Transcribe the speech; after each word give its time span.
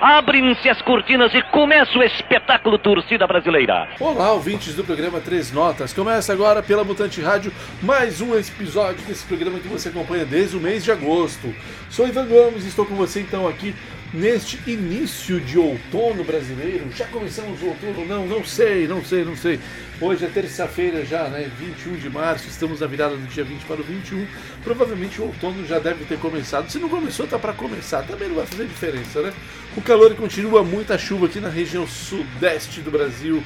Abrem-se 0.00 0.66
as 0.66 0.80
cortinas 0.80 1.34
e 1.34 1.42
começa 1.42 1.98
o 1.98 2.02
espetáculo 2.02 2.78
Torcida 2.78 3.26
Brasileira. 3.26 3.86
Olá, 4.00 4.32
ouvintes 4.32 4.74
do 4.74 4.82
programa 4.82 5.20
Três 5.20 5.52
Notas. 5.52 5.92
Começa 5.92 6.32
agora 6.32 6.62
pela 6.62 6.82
Mutante 6.82 7.20
Rádio 7.20 7.52
mais 7.82 8.18
um 8.22 8.34
episódio 8.34 9.04
desse 9.06 9.26
programa 9.26 9.58
que 9.58 9.68
você 9.68 9.90
acompanha 9.90 10.24
desde 10.24 10.56
o 10.56 10.60
mês 10.60 10.84
de 10.84 10.90
agosto. 10.90 11.54
Sou 11.90 12.08
Ivan 12.08 12.26
Gomes 12.28 12.64
e 12.64 12.68
estou 12.68 12.86
com 12.86 12.94
você 12.94 13.20
então 13.20 13.46
aqui 13.46 13.74
neste 14.12 14.58
início 14.68 15.38
de 15.38 15.58
outono 15.58 16.24
brasileiro. 16.24 16.90
Já 16.96 17.06
começamos 17.06 17.62
o 17.62 17.66
outono? 17.66 18.06
Não, 18.06 18.26
não 18.26 18.42
sei, 18.42 18.88
não 18.88 19.04
sei, 19.04 19.22
não 19.22 19.36
sei. 19.36 19.60
Hoje 20.00 20.24
é 20.24 20.28
terça-feira 20.28 21.04
já, 21.04 21.24
né? 21.24 21.50
21 21.58 21.96
de 21.96 22.08
março, 22.08 22.48
estamos 22.48 22.80
na 22.80 22.86
virada 22.86 23.16
do 23.16 23.26
dia 23.26 23.44
20 23.44 23.64
para 23.64 23.80
o 23.80 23.84
21. 23.84 24.26
Provavelmente 24.64 25.20
o 25.20 25.26
outono 25.26 25.66
já 25.66 25.78
deve 25.78 26.06
ter 26.06 26.18
começado. 26.18 26.70
Se 26.70 26.78
não 26.78 26.88
começou, 26.88 27.26
tá 27.26 27.38
para 27.38 27.52
começar. 27.52 28.02
Também 28.02 28.28
não 28.28 28.36
vai 28.36 28.46
fazer 28.46 28.64
diferença, 28.64 29.20
né? 29.20 29.32
O 29.76 29.80
calor 29.80 30.14
continua, 30.16 30.64
muita 30.64 30.98
chuva 30.98 31.26
aqui 31.26 31.38
na 31.38 31.48
região 31.48 31.86
sudeste 31.86 32.80
do 32.80 32.90
Brasil. 32.90 33.42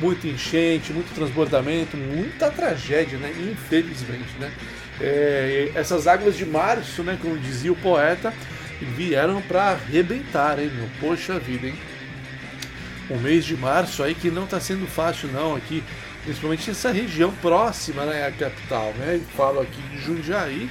Muita 0.00 0.26
enchente, 0.26 0.92
muito 0.92 1.12
transbordamento, 1.14 1.96
muita 1.96 2.50
tragédia, 2.50 3.18
né? 3.18 3.32
Infelizmente, 3.50 4.30
né? 4.38 4.52
É, 5.00 5.72
essas 5.74 6.06
águas 6.06 6.36
de 6.36 6.44
março, 6.44 7.02
né? 7.02 7.16
Como 7.20 7.36
dizia 7.38 7.72
o 7.72 7.76
poeta, 7.76 8.32
vieram 8.96 9.40
para 9.42 9.70
arrebentar, 9.70 10.58
hein, 10.58 10.70
meu? 10.72 10.88
Poxa 11.00 11.38
vida, 11.38 11.68
hein? 11.68 11.74
O 13.10 13.16
mês 13.16 13.44
de 13.44 13.56
março 13.56 14.02
aí 14.02 14.14
que 14.14 14.30
não 14.30 14.44
está 14.44 14.60
sendo 14.60 14.86
fácil 14.86 15.28
não 15.32 15.56
aqui, 15.56 15.82
principalmente 16.24 16.70
essa 16.70 16.92
região 16.92 17.32
próxima, 17.40 18.04
né, 18.04 18.26
à 18.26 18.30
capital, 18.30 18.92
né? 18.98 19.20
Falo 19.36 19.60
aqui 19.60 19.80
de 19.90 20.00
Jundiaí, 20.00 20.70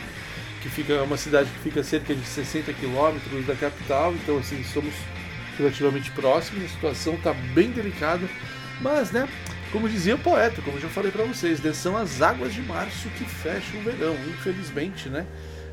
que 0.67 0.73
fica 0.73 1.01
uma 1.01 1.17
cidade 1.17 1.49
que 1.49 1.59
fica 1.59 1.79
a 1.79 1.83
cerca 1.83 2.13
de 2.13 2.25
60 2.25 2.73
quilômetros 2.73 3.45
da 3.45 3.55
capital, 3.55 4.13
então 4.13 4.37
assim 4.37 4.61
somos 4.63 4.93
relativamente 5.57 6.11
próximos, 6.11 6.65
a 6.65 6.67
situação 6.67 7.13
está 7.15 7.33
bem 7.33 7.71
delicada, 7.71 8.27
mas 8.81 9.11
né, 9.11 9.27
como 9.71 9.87
dizia 9.87 10.15
o 10.15 10.19
poeta, 10.19 10.61
como 10.61 10.79
já 10.79 10.89
falei 10.89 11.11
para 11.11 11.23
vocês, 11.23 11.61
né, 11.61 11.73
são 11.73 11.97
as 11.97 12.21
águas 12.21 12.53
de 12.53 12.61
março 12.61 13.09
que 13.17 13.23
fecham 13.23 13.79
o 13.79 13.83
verão, 13.83 14.15
infelizmente, 14.29 15.09
né? 15.09 15.25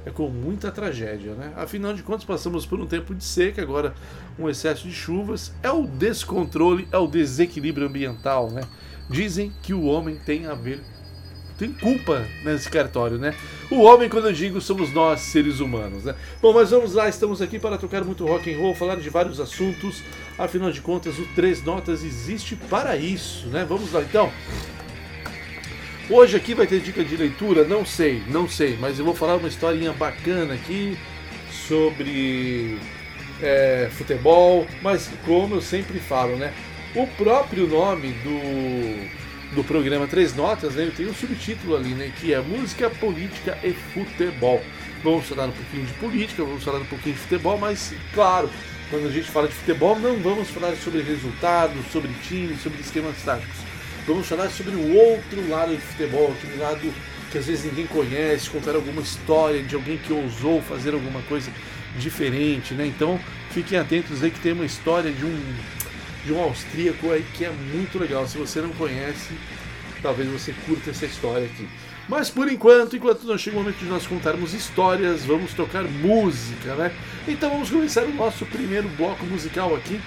é 0.07 0.11
com 0.11 0.29
muita 0.29 0.71
tragédia, 0.71 1.33
né? 1.33 1.55
Afinal 1.57 1.95
de 1.95 2.03
contas, 2.03 2.25
passamos 2.25 2.67
por 2.67 2.79
um 2.79 2.87
tempo 2.87 3.15
de 3.15 3.25
seca, 3.25 3.63
agora 3.63 3.95
um 4.39 4.51
excesso 4.51 4.87
de 4.87 4.93
chuvas, 4.93 5.51
é 5.63 5.71
o 5.71 5.87
descontrole, 5.87 6.87
é 6.93 6.99
o 6.99 7.07
desequilíbrio 7.07 7.87
ambiental, 7.87 8.51
né? 8.51 8.61
Dizem 9.09 9.51
que 9.63 9.73
o 9.73 9.85
homem 9.85 10.17
tem 10.17 10.47
a 10.47 10.55
ver 10.55 10.83
tem 11.59 11.73
culpa 11.73 12.27
nesse 12.43 12.69
cartório, 12.69 13.19
né? 13.19 13.35
O 13.71 13.83
homem, 13.83 14.09
quando 14.09 14.29
eu 14.29 14.33
digo, 14.33 14.61
somos 14.61 14.93
nós, 14.93 15.21
seres 15.21 15.61
humanos, 15.61 16.05
né? 16.05 16.15
Bom, 16.43 16.53
mas 16.53 16.71
vamos 16.71 16.95
lá, 16.95 17.09
estamos 17.09 17.41
aqui 17.41 17.59
para 17.59 17.79
tocar 17.79 18.03
muito 18.05 18.27
rock 18.27 18.53
and 18.53 18.59
roll, 18.59 18.75
falar 18.75 18.97
de 18.97 19.09
vários 19.09 19.39
assuntos. 19.41 20.03
Afinal 20.37 20.71
de 20.71 20.81
contas, 20.81 21.19
o 21.19 21.27
Três 21.35 21.63
Notas 21.63 22.03
existe 22.03 22.57
para 22.57 22.97
isso, 22.97 23.47
né? 23.49 23.65
Vamos 23.69 23.93
lá, 23.93 24.03
então. 24.03 24.33
Hoje 26.11 26.37
aqui 26.37 26.55
vai 26.55 26.67
ter 26.67 26.81
dica 26.81 27.03
de 27.03 27.17
leitura, 27.17 27.65
não 27.65 27.87
sei, 27.87 28.23
não 28.29 28.47
sei, 28.47 28.77
mas 28.79 28.99
eu 28.99 29.05
vou 29.05 29.15
falar 29.15 29.37
uma 29.37 29.49
historinha 29.49 29.93
bacana 29.93 30.53
aqui 30.53 30.99
sobre 31.51 32.79
é, 33.41 33.89
futebol, 33.91 34.67
mas 34.83 35.11
como 35.25 35.55
eu 35.55 35.63
sempre 35.63 35.99
falo, 35.99 36.37
né? 36.37 36.53
O 36.95 37.07
próprio 37.07 37.67
nome 37.67 38.13
do, 38.23 39.24
do 39.55 39.65
programa 39.65 40.07
Três 40.07 40.35
Notas, 40.35 40.75
né? 40.75 40.91
Tem 40.97 41.07
um 41.07 41.15
subtítulo 41.15 41.77
ali, 41.77 41.91
né? 41.91 42.13
Que 42.21 42.35
é 42.35 42.41
Música, 42.41 42.91
Política 42.91 43.59
e 43.63 43.73
Futebol. 43.73 44.63
Vamos 45.03 45.27
falar 45.27 45.47
um 45.47 45.53
pouquinho 45.53 45.87
de 45.87 45.93
política, 45.95 46.45
vamos 46.45 46.65
falar 46.65 46.79
um 46.79 46.87
pouquinho 46.87 47.15
de 47.15 47.21
futebol, 47.21 47.59
mas 47.59 47.93
claro, 48.15 48.51
quando 48.91 49.07
a 49.07 49.11
gente 49.11 49.31
fala 49.31 49.49
de 49.49 49.55
futebol, 49.55 49.99
não 49.99 50.17
vamos 50.17 50.49
falar 50.49 50.75
sobre 50.77 51.03
resultados, 51.03 51.77
sobre 51.93 52.11
times, 52.27 52.63
sobre 52.63 52.81
esquemas 52.81 53.17
táticos 53.23 53.75
Vamos 54.07 54.27
falar 54.27 54.51
sobre 54.51 54.75
o 54.75 54.95
outro 54.95 55.49
lado 55.49 55.75
do 55.75 55.81
futebol, 55.81 56.31
aquele 56.37 56.61
lado 56.61 56.93
que 57.33 57.39
às 57.39 57.47
vezes 57.47 57.65
ninguém 57.65 57.87
conhece, 57.87 58.51
contar 58.51 58.75
alguma 58.75 59.01
história 59.01 59.63
de 59.63 59.75
alguém 59.75 59.97
que 59.97 60.13
ousou 60.13 60.61
fazer 60.61 60.93
alguma 60.93 61.23
coisa 61.23 61.51
diferente, 61.97 62.75
né? 62.75 62.87
Então 62.87 63.19
fiquem 63.51 63.79
atentos 63.79 64.23
aí 64.23 64.31
que 64.31 64.41
tem 64.41 64.53
uma 64.53 64.67
história 64.67 65.11
de 65.11 65.25
um 65.25 65.55
de 66.25 66.33
um 66.33 66.41
austríaco 66.41 67.11
aí 67.11 67.25
que 67.35 67.45
é 67.45 67.51
muito 67.51 67.99
legal. 67.99 68.27
Se 68.27 68.39
você 68.39 68.61
não 68.61 68.71
conhece, 68.71 69.35
talvez 70.03 70.29
você 70.29 70.55
curta 70.67 70.91
essa 70.91 71.07
história 71.07 71.47
aqui. 71.47 71.69
Mas 72.09 72.29
por 72.29 72.51
enquanto, 72.51 72.97
enquanto 72.97 73.25
não 73.25 73.39
chega 73.39 73.57
o 73.57 73.61
momento 73.61 73.79
de 73.79 73.87
nós 73.87 74.07
contarmos 74.07 74.53
histórias, 74.53 75.25
vamos 75.25 75.55
tocar 75.55 75.85
música, 75.85 76.75
né? 76.75 76.93
Então 77.27 77.51
vamos 77.51 77.71
começar 77.71 78.05
o 78.05 78.15
nosso 78.15 78.45
primeiro 78.47 78.89
bloco 78.91 79.25
musical 79.25 79.75
aqui 79.75 80.01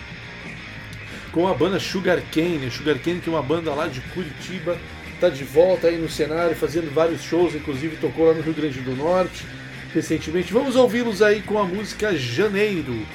com 1.32 1.48
a 1.48 1.54
banda 1.54 1.80
Sugar 1.80 2.22
Cane. 2.32 2.70
Sugar 2.70 3.00
Cane 3.00 3.20
que 3.20 3.30
é 3.30 3.34
uma 3.34 3.42
banda 3.42 3.74
lá 3.74 3.88
de 3.88 4.02
Curitiba, 4.02 4.78
tá 5.20 5.30
de 5.30 5.44
volta 5.44 5.88
aí 5.88 5.98
no 5.98 6.10
cenário, 6.10 6.56
fazendo 6.56 6.94
vários 6.94 7.24
shows, 7.24 7.56
inclusive 7.56 7.98
tocou 7.98 8.28
lá 8.28 8.34
no 8.34 8.42
Rio 8.42 8.54
Grande 8.54 8.80
do 8.82 8.96
Norte 8.96 9.46
recentemente. 9.94 10.54
Vamos 10.54 10.76
ouvi-los 10.76 11.22
aí 11.22 11.42
com 11.42 11.58
a 11.58 11.64
música 11.64 12.16
Janeiro, 12.16 13.06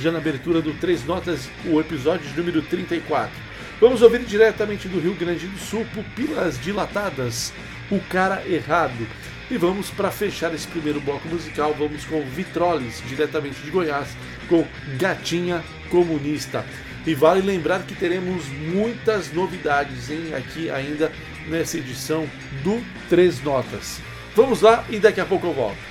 já 0.00 0.10
na 0.10 0.18
abertura 0.18 0.62
do 0.62 0.72
Três 0.74 1.04
Notas, 1.04 1.48
o 1.66 1.78
episódio 1.78 2.26
número 2.34 2.62
34. 2.62 3.30
Vamos 3.78 4.00
ouvir 4.00 4.20
diretamente 4.20 4.88
do 4.88 4.98
Rio 4.98 5.14
Grande 5.14 5.46
do 5.46 5.58
Sul, 5.58 5.86
Pupilas 5.92 6.58
Dilatadas, 6.58 7.52
O 7.90 8.00
Cara 8.00 8.42
Errado. 8.48 9.06
E 9.50 9.58
vamos 9.58 9.90
para 9.90 10.10
fechar 10.10 10.54
esse 10.54 10.66
primeiro 10.66 11.00
bloco 11.00 11.28
musical, 11.28 11.74
vamos 11.78 12.04
com 12.04 12.22
Vitroles, 12.22 13.02
diretamente 13.06 13.60
de 13.60 13.70
Goiás, 13.70 14.08
com 14.48 14.66
Gatinha 14.96 15.62
Comunista. 15.90 16.64
E 17.06 17.14
vale 17.14 17.42
lembrar 17.42 17.82
que 17.82 17.94
teremos 17.94 18.48
muitas 18.48 19.32
novidades 19.32 20.10
hein, 20.10 20.34
aqui 20.34 20.70
ainda 20.70 21.12
nessa 21.46 21.76
edição 21.76 22.26
do 22.62 22.82
Três 23.08 23.42
Notas. 23.42 24.00
Vamos 24.34 24.62
lá 24.62 24.84
e 24.88 24.98
daqui 24.98 25.20
a 25.20 25.26
pouco 25.26 25.46
eu 25.46 25.52
volto. 25.52 25.89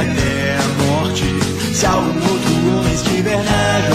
até 0.00 0.56
a 0.56 0.68
morte. 0.84 1.24
Se 1.74 1.86
algum 1.86 2.10
outro 2.10 2.78
homem 2.78 2.94
estiver 2.94 3.42
na 3.42 3.87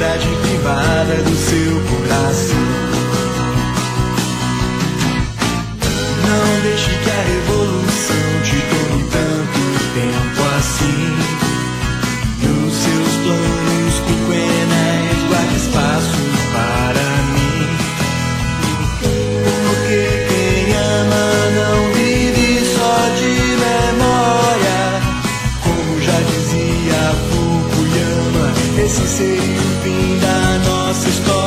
liberdade 0.00 0.28
privada 0.40 1.14
do 1.24 1.36
seu 1.36 1.74
coração. 1.90 2.56
Não 6.26 6.60
deixe 6.62 6.90
que 6.90 7.10
a 7.10 7.22
revolução 7.22 8.26
te 8.42 8.56
tome 8.70 9.02
tanto 9.10 9.60
tempo 9.92 10.40
assim. 10.56 11.04
Nos 12.48 12.72
seus 12.72 13.12
planos 13.22 13.96
pequenos, 14.06 15.18
guarde 15.28 15.56
espaço 15.56 16.22
para 16.54 17.06
mim. 17.34 17.68
Porque 19.66 20.00
quem 20.30 20.76
ama 20.76 21.28
não 21.58 21.76
vive 21.92 22.64
só 22.74 22.96
de 23.18 23.32
memória. 23.66 24.80
Como 25.62 26.00
já 26.00 26.18
dizia 26.22 27.02
Fukuyama, 27.28 28.48
esse 28.82 29.06
ser. 29.06 29.59
sus 31.00 31.20
cosas. 31.20 31.39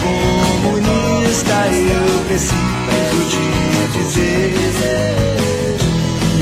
comunista, 0.00 1.66
eu 1.68 2.24
preciso 2.26 3.18
te 3.30 3.44
dizer. 3.98 4.54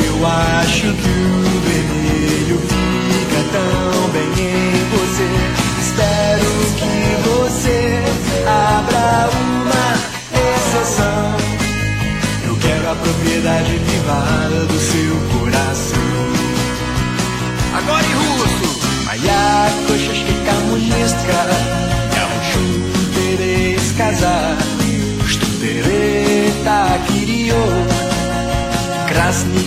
Eu 0.07 0.27
acho 0.27 0.89
que 0.95 1.09
o 1.09 1.61
vermelho 1.61 2.59
fica 2.61 3.41
tão 3.53 4.11
bem 4.11 4.31
em 4.39 4.85
você. 4.91 5.29
Espero 5.81 6.51
que 6.77 6.95
você 7.29 7.79
abra 8.47 9.31
uma 9.31 9.87
exceção. 10.55 11.27
Eu 12.47 12.55
quero 12.57 12.91
a 12.91 12.95
propriedade 12.95 13.79
privada 13.79 14.67
do 14.67 14.79
seu 14.79 15.15
coração. 15.39 16.23
Agora 17.75 18.05
em 18.05 18.12
russo! 18.12 18.83
Моя 19.05 19.71
кошечка 19.87 20.33
коммунистка, 20.47 21.39
Кириёк, 27.08 27.88
красный 29.08 29.67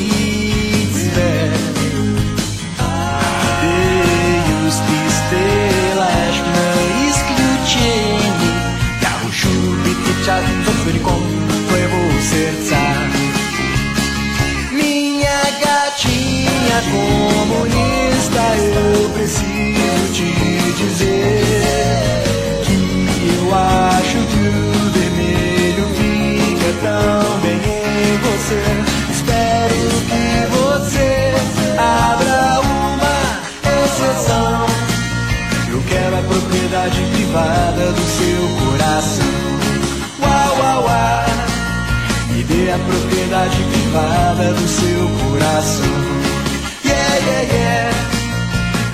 propriedade 36.50 37.00
privada 37.12 37.92
do 37.92 38.00
seu 38.00 38.66
coração. 38.66 39.24
Uau, 40.20 40.58
uau, 40.58 40.84
uau. 40.84 41.24
Me 42.32 42.42
dê 42.42 42.72
a 42.72 42.78
propriedade 42.78 43.56
privada 43.70 44.52
do 44.52 44.68
seu 44.68 45.28
coração. 45.28 45.84
Yeah, 46.84 47.16
yeah, 47.18 47.54
yeah. 47.54 47.94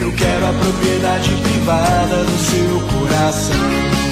Eu 0.00 0.12
quero 0.12 0.46
a 0.46 0.52
propriedade 0.52 1.30
privada 1.30 2.24
do 2.24 2.38
seu 2.38 2.80
coração. 2.98 4.05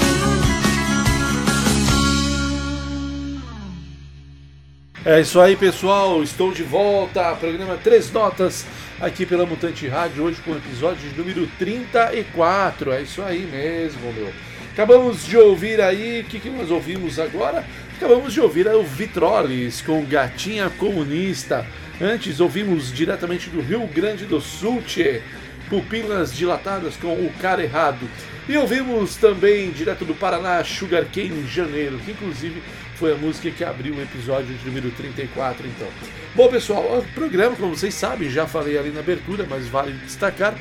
É 5.07 5.21
isso 5.21 5.39
aí, 5.39 5.55
pessoal. 5.55 6.23
Estou 6.23 6.51
de 6.51 6.63
volta. 6.63 7.35
Programa 7.35 7.77
Três 7.77 8.11
Notas 8.11 8.65
aqui 8.99 9.27
pela 9.27 9.45
Mutante 9.45 9.87
Rádio, 9.87 10.25
hoje 10.25 10.41
com 10.41 10.53
o 10.53 10.57
episódio 10.57 11.07
de 11.07 11.15
número 11.15 11.47
34. 11.59 12.91
É 12.91 13.03
isso 13.03 13.21
aí 13.21 13.41
mesmo, 13.41 14.11
meu. 14.15 14.33
Acabamos 14.73 15.27
de 15.27 15.37
ouvir 15.37 15.79
aí, 15.79 16.23
o 16.23 16.25
que, 16.25 16.41
que 16.41 16.49
nós 16.49 16.71
ouvimos 16.71 17.19
agora? 17.19 17.67
Acabamos 17.95 18.33
de 18.33 18.41
ouvir 18.41 18.67
o 18.67 18.83
Vitroles 18.83 19.83
com 19.83 20.03
Gatinha 20.07 20.71
Comunista. 20.71 21.67
Antes 22.01 22.41
ouvimos 22.41 22.91
diretamente 22.91 23.51
do 23.51 23.61
Rio 23.61 23.87
Grande 23.87 24.25
do 24.25 24.41
Sul, 24.41 24.81
tchê, 24.87 25.21
Pupilas 25.69 26.35
Dilatadas 26.35 26.97
com 26.97 27.13
O 27.13 27.31
Cara 27.43 27.63
Errado. 27.63 28.09
E 28.49 28.57
ouvimos 28.57 29.17
também 29.17 29.71
direto 29.71 30.05
do 30.05 30.15
Paraná, 30.15 30.65
Sugar 30.65 31.05
Cane 31.05 31.47
Janeiro, 31.47 31.99
que 31.99 32.13
inclusive 32.13 32.63
foi 32.97 33.13
a 33.13 33.17
música 33.17 33.51
que 33.51 33.65
abriu 33.65 33.95
o 33.95 34.01
episódio 34.01 34.55
de 34.55 34.67
número 34.67 34.91
34, 34.93 35.67
então. 35.67 35.89
Bom, 36.35 36.49
pessoal, 36.49 36.99
o 36.99 37.15
programa, 37.15 37.57
como 37.57 37.77
vocês 37.77 37.95
sabem, 37.95 38.31
já 38.31 38.47
falei 38.47 38.79
ali 38.79 38.91
na 38.91 39.01
abertura, 39.01 39.47
mas 39.49 39.67
vale 39.69 39.93
destacar: 40.05 40.55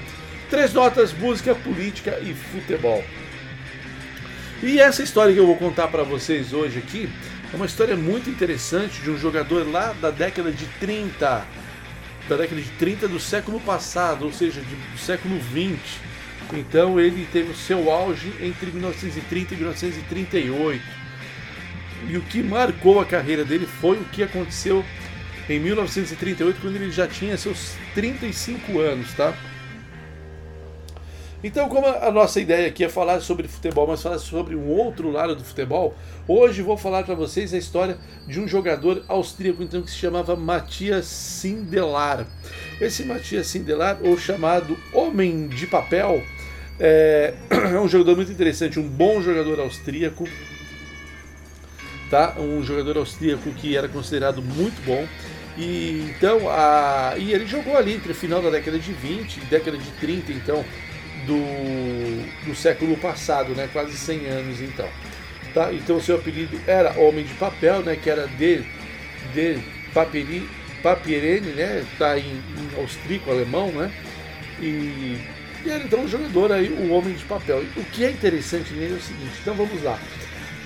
três 0.49 0.73
notas, 0.73 1.13
música, 1.13 1.55
política 1.55 2.19
e 2.21 2.33
futebol. 2.33 3.03
E 4.61 4.79
essa 4.79 5.03
história 5.03 5.33
que 5.33 5.39
eu 5.39 5.45
vou 5.45 5.57
contar 5.57 5.89
para 5.89 6.03
vocês 6.03 6.53
hoje 6.53 6.79
aqui 6.79 7.09
é 7.51 7.55
uma 7.55 7.65
história 7.65 7.95
muito 7.95 8.29
interessante 8.29 9.01
de 9.01 9.11
um 9.11 9.17
jogador 9.17 9.69
lá 9.69 9.93
da 10.01 10.09
década 10.09 10.51
de 10.51 10.65
30, 10.79 11.45
da 12.29 12.35
década 12.37 12.61
de 12.61 12.69
30 12.71 13.07
do 13.07 13.19
século 13.19 13.59
passado, 13.59 14.25
ou 14.25 14.31
seja, 14.31 14.61
do 14.61 14.97
século 14.97 15.37
20. 15.37 15.79
Então 16.53 16.99
ele 16.99 17.27
teve 17.31 17.51
o 17.51 17.55
seu 17.55 17.91
auge 17.91 18.33
entre 18.41 18.71
1930 18.71 19.53
e 19.53 19.57
1938. 19.57 21.02
E 22.09 22.17
o 22.17 22.21
que 22.21 22.43
marcou 22.43 22.99
a 22.99 23.05
carreira 23.05 23.45
dele 23.45 23.65
foi 23.65 23.97
o 23.97 24.05
que 24.05 24.23
aconteceu 24.23 24.83
em 25.49 25.59
1938, 25.59 26.59
quando 26.61 26.75
ele 26.75 26.91
já 26.91 27.07
tinha 27.07 27.37
seus 27.37 27.75
35 27.93 28.79
anos, 28.79 29.13
tá? 29.13 29.33
Então, 31.43 31.67
como 31.67 31.85
a 31.85 32.09
nossa 32.09 32.39
ideia 32.39 32.69
aqui 32.69 32.85
é 32.85 32.89
falar 32.89 33.19
sobre 33.19 33.49
futebol, 33.49 33.85
mas 33.85 34.01
falar 34.01 34.17
sobre 34.17 34.55
um 34.55 34.69
outro 34.69 35.11
lado 35.11 35.35
do 35.35 35.43
futebol, 35.43 35.93
hoje 36.25 36.61
vou 36.61 36.77
falar 36.77 37.03
para 37.03 37.15
vocês 37.15 37.53
a 37.53 37.57
história 37.57 37.97
de 38.25 38.39
um 38.39 38.47
jogador 38.47 39.03
austríaco 39.09 39.61
então 39.61 39.81
que 39.81 39.91
se 39.91 39.97
chamava 39.97 40.37
Matias 40.37 41.05
Sindelar. 41.05 42.25
Esse 42.79 43.03
Matias 43.03 43.47
Sindelar, 43.47 43.99
ou 44.01 44.17
chamado 44.17 44.77
Homem 44.93 45.49
de 45.49 45.67
Papel, 45.67 46.23
é, 46.79 47.33
é 47.73 47.79
um 47.79 47.89
jogador 47.89 48.15
muito 48.15 48.31
interessante, 48.31 48.79
um 48.79 48.87
bom 48.87 49.21
jogador 49.21 49.59
austríaco, 49.59 50.23
tá? 52.13 52.35
Um 52.37 52.61
jogador 52.61 52.97
austríaco 52.97 53.51
que 53.53 53.75
era 53.75 53.89
considerado 53.89 54.39
muito 54.39 54.79
bom. 54.85 55.07
E 55.57 56.11
então, 56.15 56.47
a, 56.47 57.15
e 57.17 57.33
ele 57.33 57.47
jogou 57.47 57.75
ali 57.75 57.95
entre 57.95 58.11
o 58.11 58.15
final 58.15 58.39
da 58.39 58.51
década 58.51 58.77
de 58.77 58.93
20 58.93 59.37
e 59.37 59.39
década 59.45 59.79
de 59.79 59.89
30, 59.93 60.31
então 60.31 60.63
do, 61.25 62.45
do 62.45 62.55
século 62.55 62.95
passado, 62.97 63.55
né? 63.55 63.67
Quase 63.73 63.97
100 63.97 64.27
anos 64.27 64.61
então. 64.61 64.87
Tá? 65.55 65.73
Então 65.73 65.99
seu 65.99 66.17
apelido 66.17 66.59
era 66.67 66.99
Homem 66.99 67.25
de 67.25 67.33
Papel, 67.33 67.81
né? 67.81 67.95
Que 67.95 68.11
era 68.11 68.27
de, 68.27 68.63
de 69.33 69.57
papiri, 69.91 70.47
Papierene, 70.83 71.53
né? 71.53 71.83
Tá 71.97 72.15
em, 72.19 72.29
em 72.29 72.79
austríaco, 72.79 73.31
alemão, 73.31 73.71
né? 73.71 73.91
E, 74.59 75.17
e 75.65 75.69
era 75.69 75.83
então 75.83 76.01
um 76.01 76.07
jogador 76.07 76.51
aí, 76.51 76.69
o 76.69 76.91
Homem 76.91 77.15
de 77.15 77.25
Papel. 77.25 77.63
O 77.75 77.83
que 77.85 78.05
é 78.05 78.11
interessante 78.11 78.71
nele 78.71 78.93
é 78.93 78.97
o 78.97 79.01
seguinte, 79.01 79.33
então 79.41 79.55
vamos 79.55 79.81
lá. 79.81 79.99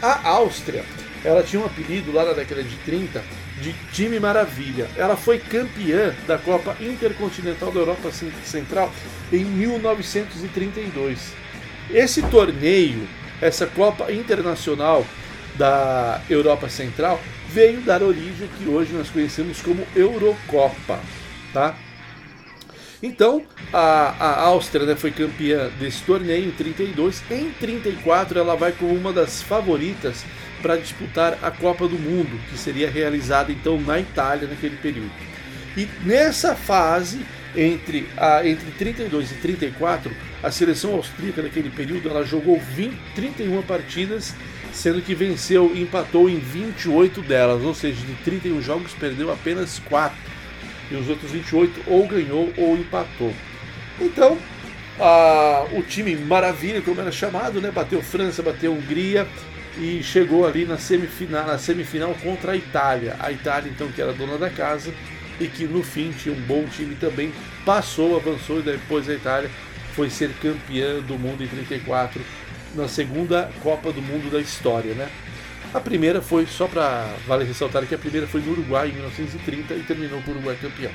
A 0.01 0.27
Áustria, 0.27 0.84
ela 1.24 1.44
tinha 1.44 1.62
um 1.62 1.66
apelido 1.66 2.12
lá 2.12 2.26
na 2.26 2.34
década 2.34 2.64
de 2.64 2.76
30 2.78 3.24
de 3.62 3.74
Time 3.92 4.20
Maravilha. 4.20 4.88
Ela 4.96 5.16
foi 5.16 5.40
campeã 5.40 6.14
da 6.28 6.38
Copa 6.38 6.76
Intercontinental 6.80 7.72
da 7.72 7.80
Europa 7.80 8.12
Central 8.44 8.92
em 9.32 9.44
1932. 9.44 11.34
Esse 11.90 12.22
torneio, 12.24 13.08
essa 13.42 13.66
Copa 13.66 14.12
Internacional 14.12 15.06
da 15.56 16.22
Europa 16.30 16.70
Central, 16.70 17.20
veio 17.50 17.82
dar 17.82 18.04
origem 18.04 18.50
que 18.58 18.70
hoje 18.70 18.94
nós 18.94 19.10
conhecemos 19.10 19.62
como 19.62 19.88
Eurocopa, 19.96 21.00
tá? 21.54 21.76
Então, 23.02 23.44
a, 23.72 24.16
a 24.20 24.42
Áustria 24.46 24.86
né, 24.86 24.96
foi 24.96 25.12
campeã 25.12 25.70
desse 25.80 26.02
torneio 26.02 26.48
em 26.48 26.52
32. 26.52 27.24
Em 27.30 27.52
34, 27.52 28.40
ela 28.40 28.56
vai 28.56 28.72
como 28.72 28.94
uma 28.94 29.14
das 29.14 29.42
favoritas 29.42 30.26
para 30.62 30.78
disputar 30.78 31.38
a 31.42 31.52
Copa 31.52 31.88
do 31.88 31.98
Mundo, 31.98 32.40
que 32.50 32.58
seria 32.58 32.90
realizada 32.90 33.52
então 33.52 33.80
na 33.80 34.00
Itália 34.00 34.48
naquele 34.48 34.78
período. 34.78 35.12
E 35.76 35.88
nessa 36.04 36.56
fase, 36.56 37.20
entre, 37.56 38.08
a, 38.18 38.48
entre 38.48 38.72
32 38.72 39.32
e 39.32 39.36
34, 39.36 40.12
a 40.42 40.52
seleção 40.52 40.94
austríaca 40.94 41.42
naquele 41.42 41.70
período 41.70 42.10
ela 42.10 42.24
jogou 42.24 42.60
20, 42.60 42.98
31 43.16 43.62
partidas, 43.63 44.34
sendo 44.74 45.02
que 45.02 45.15
venceu 45.15 45.72
e 45.74 45.82
empatou 45.82 46.30
em 46.30 46.39
28 46.39 47.22
delas, 47.22 47.63
ou 47.63 47.74
seja, 47.74 48.00
de 48.06 48.13
31 48.24 48.62
jogos 48.62 48.93
perdeu 48.93 49.32
apenas 49.32 49.80
4 49.88 50.17
e 50.91 50.96
os 50.96 51.10
outros 51.10 51.32
28 51.32 51.84
ou 51.88 52.08
ganhou 52.08 52.54
ou 52.58 52.78
empatou. 52.78 53.34
Então, 54.00 54.38
a, 55.00 55.65
o 55.74 55.82
time 55.82 56.15
maravilha, 56.15 56.82
como 56.82 57.02
era 57.02 57.12
chamado, 57.12 57.62
né, 57.62 57.72
bateu 57.72 58.02
França, 58.02 58.41
bateu 58.41 58.74
Hungria 58.74 59.28
e 59.80 60.02
chegou 60.04 60.46
ali 60.46 60.66
na 60.66 60.78
semifinal, 60.78 61.46
na 61.46 61.58
semifinal 61.58 62.16
contra 62.16 62.54
a 62.54 62.56
Itália. 62.56 63.16
A 63.20 63.32
Itália, 63.32 63.70
então, 63.70 63.92
que 63.92 64.02
era 64.02 64.13
dona 64.13 64.38
da 64.38 64.50
casa 64.50 64.94
e 65.40 65.48
que 65.48 65.66
no 65.66 65.84
fim 65.84 66.12
tinha 66.12 66.34
um 66.34 66.42
bom 66.42 66.66
time 66.66 66.96
também, 66.96 67.32
passou, 67.66 68.16
avançou 68.16 68.60
e 68.60 68.63
depois 68.63 69.08
a 69.08 69.13
Itália 69.13 69.50
foi 69.94 70.10
ser 70.10 70.32
campeã 70.42 71.00
do 71.02 71.18
mundo 71.18 71.44
em 71.44 71.48
34 71.48 72.22
na 72.76 72.88
segunda 72.88 73.50
Copa 73.62 73.92
do 73.92 74.02
Mundo 74.02 74.32
da 74.32 74.40
história, 74.40 74.94
né? 74.94 75.10
A 75.74 75.80
primeira 75.80 76.22
foi, 76.22 76.46
só 76.46 76.68
para 76.68 77.06
vale 77.28 77.44
ressaltar 77.44 77.86
que 77.86 77.94
a 77.94 77.98
primeira 77.98 78.26
foi 78.28 78.42
no 78.42 78.52
Uruguai 78.52 78.90
em 78.90 78.94
1930 78.94 79.74
e 79.74 79.84
terminou 79.84 80.22
com 80.22 80.32
o 80.32 80.34
Uruguai 80.36 80.58
campeão. 80.62 80.92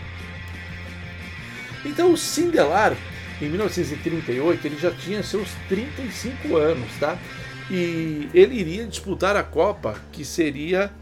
Então 1.85 2.13
o 2.13 2.17
Sindelar, 2.17 2.97
em 3.41 3.49
1938 3.49 4.67
ele 4.67 4.79
já 4.79 4.91
tinha 4.91 5.23
seus 5.23 5.49
35 5.69 6.57
anos, 6.57 6.89
tá? 6.99 7.19
E 7.73 8.29
ele 8.35 8.55
iria 8.55 8.87
disputar 8.87 9.35
a 9.35 9.43
Copa, 9.43 9.99
que 10.13 10.27
seria 10.27 10.93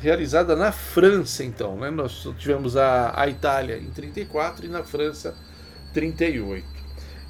realizada 0.00 0.54
na 0.54 0.70
França, 0.70 1.42
então. 1.42 1.76
Né? 1.76 1.90
Nós 1.90 2.28
tivemos 2.38 2.76
a, 2.76 3.12
a 3.20 3.28
Itália 3.28 3.76
em 3.76 3.90
34 3.90 4.66
e 4.66 4.68
na 4.68 4.84
França 4.84 5.34
38. 5.92 6.64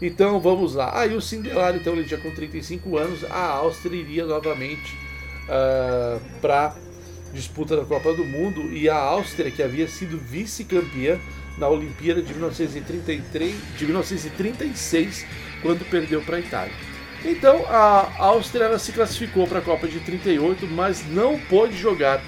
Então 0.03 0.39
vamos 0.39 0.75
lá. 0.75 1.01
Aí 1.01 1.15
ah, 1.15 1.17
o 1.17 1.23
Cindelar, 1.23 1.75
então, 1.75 1.95
ele 1.95 2.07
já 2.07 2.19
com 2.19 2.31
35 2.31 2.99
anos, 2.99 3.25
a 3.25 3.47
Áustria 3.53 3.99
iria 3.99 4.27
novamente 4.27 4.95
uh, 5.49 5.49
ah, 5.49 6.21
para 6.43 6.77
disputa 7.33 7.75
da 7.75 7.87
Copa 7.87 8.13
do 8.13 8.25
Mundo 8.25 8.71
e 8.71 8.87
a 8.87 8.97
Áustria, 8.97 9.51
que 9.51 9.63
havia 9.63 9.89
sido 9.89 10.19
vice-campeã 10.19 11.19
na 11.57 11.69
Olimpíada 11.69 12.21
de 12.21 12.35
1933, 12.35 13.55
de 13.79 13.87
1936, 13.87 15.27
quando 15.63 15.89
perdeu 15.89 16.21
para 16.21 16.37
a 16.37 16.41
Itália. 16.41 16.96
Então 17.27 17.67
a 17.69 18.09
Áustria 18.19 18.79
se 18.79 18.93
classificou 18.93 19.49
para 19.49 19.59
a 19.59 19.63
Copa 19.63 19.89
de 19.89 19.99
38, 19.99 20.65
mas 20.69 21.05
não 21.09 21.37
pôde 21.37 21.77
jogar. 21.77 22.23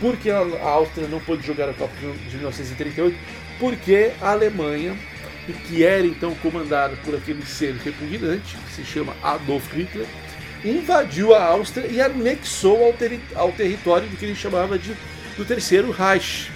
Por 0.00 0.16
que 0.16 0.30
a 0.30 0.38
Áustria 0.62 1.06
não 1.06 1.20
pôde 1.20 1.46
jogar 1.46 1.68
a 1.68 1.74
Copa 1.74 1.92
de 2.00 2.36
1938? 2.36 3.14
Porque 3.60 4.12
a 4.22 4.30
Alemanha, 4.30 4.96
que 5.68 5.84
era 5.84 6.06
então 6.06 6.34
comandada 6.36 6.96
por 7.04 7.14
aquele 7.14 7.44
ser 7.44 7.74
repugnante, 7.74 8.56
que 8.56 8.72
se 8.72 8.84
chama 8.84 9.14
Adolf 9.22 9.70
Hitler, 9.70 10.06
invadiu 10.64 11.34
a 11.34 11.44
Áustria 11.44 11.86
e 11.86 12.00
anexou 12.00 12.78
ao, 12.84 12.94
ao 13.34 13.52
território 13.52 14.08
do 14.08 14.16
que 14.16 14.24
ele 14.24 14.34
chamava 14.34 14.78
de 14.78 14.96
do 15.36 15.44
Terceiro 15.44 15.90
Reich. 15.90 16.50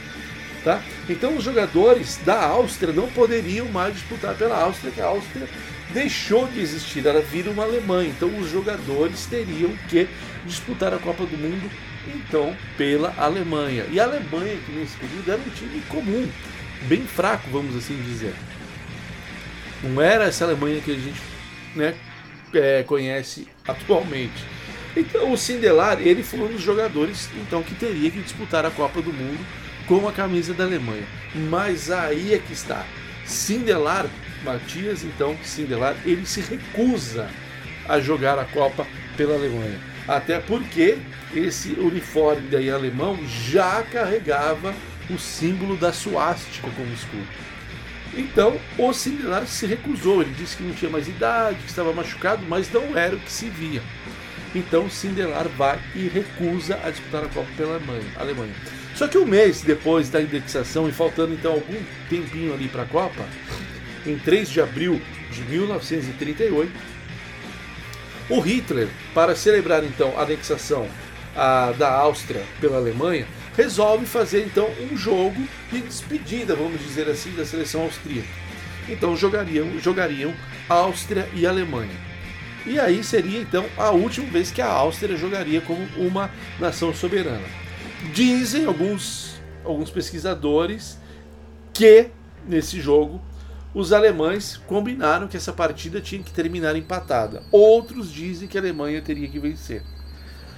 Tá? 0.65 0.83
Então 1.09 1.37
os 1.37 1.45
jogadores 1.45 2.19
da 2.25 2.45
Áustria 2.45 2.93
não 2.93 3.09
poderiam 3.09 3.69
mais 3.69 3.95
disputar 3.95 4.35
pela 4.35 4.57
Áustria, 4.57 4.91
que 4.91 5.01
a 5.01 5.07
Áustria 5.07 5.49
deixou 5.93 6.47
de 6.49 6.61
existir, 6.61 7.07
ela 7.07 7.21
vira 7.21 7.51
uma 7.51 7.65
Alemanha. 7.65 8.11
Então 8.11 8.29
os 8.39 8.51
jogadores 8.51 9.27
teriam 9.27 9.77
que 9.89 10.09
disputar 10.45 10.93
a 10.93 10.99
Copa 10.99 11.25
do 11.25 11.37
Mundo 11.37 11.71
então 12.07 12.57
pela 12.77 13.15
Alemanha. 13.17 13.87
E 13.91 13.99
a 13.99 14.05
Alemanha, 14.05 14.57
que 14.65 14.73
nesse 14.73 14.97
período 14.97 15.31
era 15.31 15.41
um 15.41 15.51
time 15.51 15.81
comum, 15.89 16.29
bem 16.83 17.03
fraco, 17.03 17.49
vamos 17.51 17.77
assim 17.77 18.01
dizer. 18.03 18.35
Não 19.83 20.01
era 20.01 20.25
essa 20.25 20.45
Alemanha 20.45 20.81
que 20.81 20.91
a 20.91 20.95
gente 20.95 21.21
né, 21.75 21.95
é, 22.55 22.83
conhece 22.83 23.49
atualmente. 23.67 24.45
Então 24.97 25.31
o 25.31 25.37
Sindelar, 25.37 26.01
ele 26.01 26.23
foi 26.23 26.41
um 26.41 26.49
dos 26.49 26.63
jogadores 26.63 27.29
então 27.37 27.63
que 27.63 27.75
teria 27.75 28.11
que 28.11 28.21
disputar 28.21 28.65
a 28.65 28.71
Copa 28.71 29.03
do 29.03 29.13
Mundo 29.13 29.45
com 29.87 30.09
a 30.09 30.13
camisa 30.13 30.55
da 30.55 30.65
Alemanha. 30.65 31.07
Mas 31.35 31.91
aí 31.91 32.33
é 32.33 32.39
que 32.39 32.53
está. 32.53 32.85
Sindelar, 33.27 34.07
Matias, 34.47 35.03
então, 35.03 35.37
Sindelar, 35.43 35.97
ele 36.05 36.25
se 36.25 36.41
recusa 36.41 37.29
a 37.89 38.01
jogar 38.01 38.39
a 38.39 38.45
Copa 38.45 38.87
pela 39.17 39.35
Alemanha. 39.35 39.79
Até 40.07 40.39
porque 40.39 40.99
esse 41.35 41.73
uniforme 41.73 42.49
daí 42.49 42.71
alemão 42.71 43.19
já 43.27 43.83
carregava 43.83 44.73
o 45.11 45.19
símbolo 45.19 45.77
da 45.77 45.93
suástica 45.93 46.69
como 46.77 46.93
escudo. 46.93 47.27
Então, 48.17 48.59
o 48.79 48.93
Sindelar 48.93 49.47
se 49.47 49.67
recusou. 49.67 50.23
Ele 50.23 50.35
disse 50.39 50.57
que 50.57 50.63
não 50.63 50.75
tinha 50.75 50.91
mais 50.91 51.09
idade, 51.09 51.59
que 51.59 51.69
estava 51.69 51.93
machucado, 51.93 52.45
mas 52.49 52.73
não 52.73 52.97
era 52.97 53.15
o 53.15 53.21
que 53.21 53.31
se 53.31 53.49
via. 53.49 53.83
Então, 54.55 54.89
Sindelar 54.89 55.49
vai 55.49 55.79
e 55.95 56.09
recusa 56.09 56.81
a 56.83 56.91
disputar 56.91 57.25
a 57.25 57.29
Copa 57.29 57.49
pela 57.57 57.81
Alemanha. 58.17 58.55
Só 58.95 59.07
que 59.07 59.19
um 59.19 59.27
mês 59.27 59.61
depois 59.61 60.09
da 60.09 60.23
indexação 60.23 60.89
e 60.89 60.93
faltando 60.93 61.35
então 61.35 61.53
algum 61.53 61.79
tempinho 62.09 62.55
ali 62.55 62.67
para 62.67 62.85
a 62.85 62.87
Copa, 62.87 63.27
em 64.07 64.19
3 64.19 64.49
de 64.49 64.61
abril 64.61 65.01
de 65.31 65.43
1938, 65.43 66.73
o 68.29 68.41
Hitler, 68.41 68.89
para 69.15 69.37
celebrar 69.37 69.85
então 69.85 70.19
a 70.19 70.23
anexação 70.23 70.89
a, 71.35 71.73
da 71.73 71.91
Áustria 71.93 72.43
pela 72.61 72.77
Alemanha, 72.77 73.27
resolve 73.57 74.05
fazer 74.07 74.45
então 74.45 74.69
um 74.91 74.97
jogo 74.97 75.41
de 75.71 75.81
despedida, 75.81 76.55
vamos 76.55 76.81
dizer 76.81 77.09
assim, 77.09 77.31
da 77.33 77.45
seleção 77.45 77.83
austríaca. 77.83 78.29
Então 78.89 79.17
jogariam, 79.17 79.79
jogariam 79.79 80.35
Áustria 80.69 81.29
e 81.35 81.47
Alemanha. 81.47 81.95
E 82.67 82.81
aí 82.81 83.05
seria 83.05 83.41
então 83.41 83.65
a 83.77 83.91
última 83.91 84.29
vez 84.29 84.51
que 84.51 84.61
a 84.61 84.69
Áustria 84.69 85.17
jogaria 85.17 85.61
como 85.61 85.87
uma 85.97 86.31
nação 86.59 86.93
soberana. 86.93 87.47
Dizem 88.13 88.67
alguns, 88.67 89.41
alguns 89.65 89.89
pesquisadores 89.91 90.99
que 91.73 92.09
nesse 92.47 92.81
jogo 92.81 93.21
os 93.77 93.93
alemães 93.93 94.57
combinaram 94.67 95.29
que 95.29 95.37
essa 95.37 95.53
partida 95.53 96.01
tinha 96.01 96.23
que 96.23 96.33
terminar 96.33 96.75
empatada. 96.77 97.43
Outros 97.53 98.11
dizem 98.11 98.49
que 98.49 98.57
a 98.57 98.61
Alemanha 98.63 99.03
teria 99.03 99.29
que 99.29 99.39
vencer. 99.39 99.83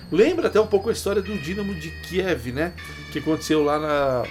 Lembra 0.08 0.46
até 0.46 0.60
um 0.60 0.68
pouco 0.68 0.88
a 0.88 0.92
história 0.92 1.20
do 1.20 1.36
Dinamo 1.36 1.74
de 1.74 1.90
Kiev, 2.02 2.52
né? 2.52 2.74
Que 3.10 3.18
aconteceu 3.18 3.64
lá 3.64 3.76
na, 3.80 4.22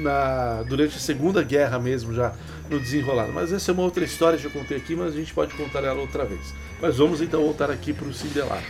na 0.00 0.62
durante 0.62 0.96
a 0.96 0.98
Segunda 0.98 1.42
Guerra 1.42 1.78
mesmo, 1.78 2.14
já 2.14 2.34
no 2.70 2.80
desenrolado. 2.80 3.34
Mas 3.34 3.52
essa 3.52 3.70
é 3.70 3.74
uma 3.74 3.82
outra 3.82 4.02
história, 4.02 4.38
já 4.38 4.48
contei 4.48 4.78
aqui, 4.78 4.96
mas 4.96 5.12
a 5.12 5.16
gente 5.18 5.34
pode 5.34 5.52
contar 5.52 5.84
ela 5.84 6.00
outra 6.00 6.24
vez. 6.24 6.54
Mas 6.80 6.96
vamos 6.96 7.20
então 7.20 7.42
voltar 7.42 7.70
aqui 7.70 7.92
para 7.92 8.08
o 8.08 8.14
Sindelar. 8.14 8.62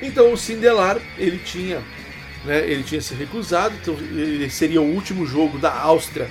Então 0.00 0.32
o 0.32 0.36
Sindelar, 0.36 1.00
ele 1.18 1.38
tinha 1.38 1.82
né, 2.44 2.64
ele 2.64 2.84
tinha 2.84 3.00
se 3.00 3.12
recusado, 3.12 3.74
então 3.74 3.94
ele 3.94 4.48
seria 4.50 4.80
o 4.80 4.94
último 4.94 5.26
jogo 5.26 5.58
da 5.58 5.76
Áustria 5.76 6.30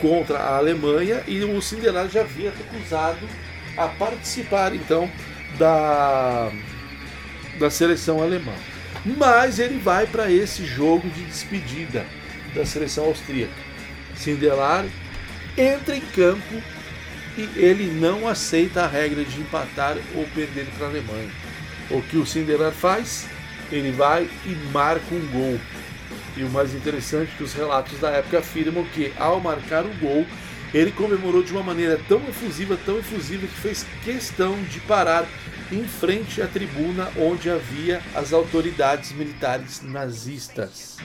contra 0.00 0.38
a 0.38 0.56
Alemanha 0.56 1.22
e 1.26 1.42
o 1.44 1.60
Sindelar 1.60 2.08
já 2.08 2.22
havia 2.22 2.50
recusado 2.50 3.28
a 3.76 3.86
participar 3.88 4.74
então 4.74 5.10
da, 5.58 6.50
da 7.58 7.70
seleção 7.70 8.22
alemã. 8.22 8.52
Mas 9.04 9.58
ele 9.58 9.78
vai 9.78 10.06
para 10.06 10.30
esse 10.30 10.64
jogo 10.64 11.08
de 11.08 11.24
despedida 11.24 12.04
da 12.54 12.66
seleção 12.66 13.04
austríaca. 13.04 13.52
Sindelar 14.16 14.84
entra 15.56 15.96
em 15.96 16.00
campo 16.00 16.62
e 17.38 17.48
ele 17.56 17.86
não 17.86 18.28
aceita 18.28 18.82
a 18.82 18.86
regra 18.86 19.24
de 19.24 19.40
empatar 19.40 19.96
ou 20.14 20.24
perder 20.34 20.66
para 20.76 20.86
a 20.86 20.90
Alemanha. 20.90 21.30
O 21.90 22.02
que 22.02 22.16
o 22.16 22.26
Sindelar 22.26 22.72
faz? 22.72 23.28
ele 23.72 23.92
vai 23.92 24.28
e 24.44 24.54
marca 24.72 25.14
um 25.14 25.26
gol. 25.28 25.60
E 26.40 26.44
o 26.44 26.48
mais 26.48 26.74
interessante 26.74 27.32
é 27.34 27.36
que 27.36 27.44
os 27.44 27.52
relatos 27.52 27.98
da 27.98 28.08
época 28.08 28.38
afirmam 28.38 28.82
que 28.94 29.12
ao 29.18 29.38
marcar 29.38 29.84
o 29.84 29.94
gol, 29.96 30.24
ele 30.72 30.90
comemorou 30.90 31.42
de 31.42 31.52
uma 31.52 31.62
maneira 31.62 32.00
tão 32.08 32.16
efusiva, 32.26 32.78
tão 32.82 32.98
efusiva 32.98 33.46
que 33.46 33.60
fez 33.60 33.84
questão 34.02 34.56
de 34.62 34.80
parar 34.80 35.28
em 35.70 35.84
frente 35.84 36.40
à 36.40 36.46
tribuna 36.46 37.10
onde 37.18 37.50
havia 37.50 38.00
as 38.14 38.32
autoridades 38.32 39.12
militares 39.12 39.82
nazistas. 39.82 40.96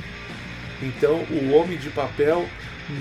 Então, 0.82 1.26
o 1.30 1.52
homem 1.52 1.78
de 1.78 1.90
papel, 1.90 2.48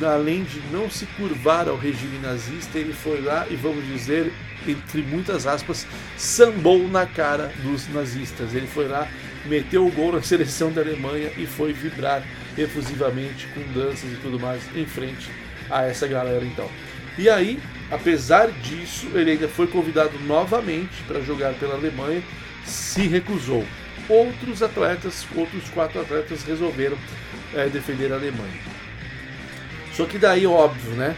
além 0.04 0.42
de 0.42 0.60
não 0.72 0.90
se 0.90 1.06
curvar 1.06 1.68
ao 1.68 1.76
regime 1.76 2.18
nazista, 2.18 2.80
ele 2.80 2.92
foi 2.92 3.20
lá 3.20 3.46
e 3.48 3.54
vamos 3.54 3.86
dizer, 3.86 4.32
entre 4.66 5.02
muitas 5.02 5.46
aspas, 5.46 5.86
sambou 6.16 6.88
na 6.88 7.06
cara 7.06 7.52
dos 7.62 7.86
nazistas. 7.94 8.54
Ele 8.54 8.66
foi 8.66 8.88
lá 8.88 9.06
meteu 9.46 9.86
o 9.86 9.90
gol 9.90 10.12
na 10.12 10.22
seleção 10.22 10.72
da 10.72 10.80
Alemanha 10.80 11.30
e 11.36 11.46
foi 11.46 11.72
vibrar 11.72 12.22
efusivamente 12.56 13.46
com 13.48 13.60
danças 13.72 14.10
e 14.12 14.16
tudo 14.16 14.38
mais 14.38 14.62
em 14.74 14.86
frente 14.86 15.30
a 15.70 15.84
essa 15.84 16.06
galera 16.06 16.44
então. 16.44 16.68
E 17.16 17.28
aí, 17.28 17.60
apesar 17.90 18.50
disso, 18.50 19.08
ele 19.14 19.32
ainda 19.32 19.48
foi 19.48 19.66
convidado 19.66 20.18
novamente 20.20 21.02
para 21.06 21.20
jogar 21.20 21.54
pela 21.54 21.74
Alemanha, 21.74 22.22
se 22.64 23.06
recusou. 23.06 23.64
Outros 24.08 24.62
atletas, 24.62 25.26
outros 25.34 25.68
quatro 25.70 26.00
atletas 26.00 26.42
resolveram 26.42 26.98
é, 27.54 27.68
defender 27.68 28.12
a 28.12 28.16
Alemanha. 28.16 28.60
Só 29.94 30.04
que 30.06 30.18
daí, 30.18 30.46
óbvio, 30.46 30.90
né? 30.92 31.14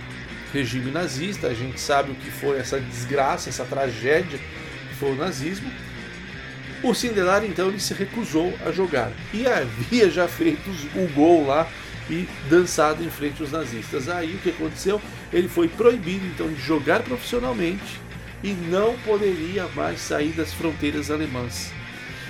Regime 0.53 0.91
nazista, 0.91 1.49
a 1.49 1.55
gente 1.55 1.81
sabe 1.81 2.13
o 2.13 2.15
que 2.15 2.31
foi 2.31 2.59
essa 2.59 2.79
desgraça, 2.79 3.49
essa 3.49 3.65
tragédia 3.65 4.39
que 4.39 4.95
foi 4.97 5.13
o 5.13 5.17
nazismo. 5.17 5.71
O 6.83 6.95
Sindelar 6.95 7.45
então 7.45 7.69
ele 7.69 7.81
se 7.81 7.95
recusou 7.95 8.53
a 8.65 8.71
jogar 8.71 9.11
e 9.33 9.47
havia 9.47 10.11
já 10.11 10.29
feito 10.29 10.71
o 10.95 11.09
gol 11.15 11.47
lá 11.47 11.67
e 12.09 12.29
dançado 12.49 13.03
em 13.03 13.11
frente 13.11 13.43
aos 13.43 13.53
nazistas. 13.53 14.09
Aí 14.09 14.35
o 14.35 14.39
que 14.39 14.51
aconteceu? 14.51 15.01
Ele 15.33 15.49
foi 15.49 15.69
proibido 15.69 16.27
então 16.27 16.49
de 16.49 16.61
jogar 16.61 17.03
profissionalmente 17.03 18.01
e 18.43 18.53
não 18.53 18.97
poderia 18.99 19.67
mais 19.69 20.01
sair 20.01 20.33
das 20.33 20.53
fronteiras 20.53 21.11
alemãs. 21.11 21.73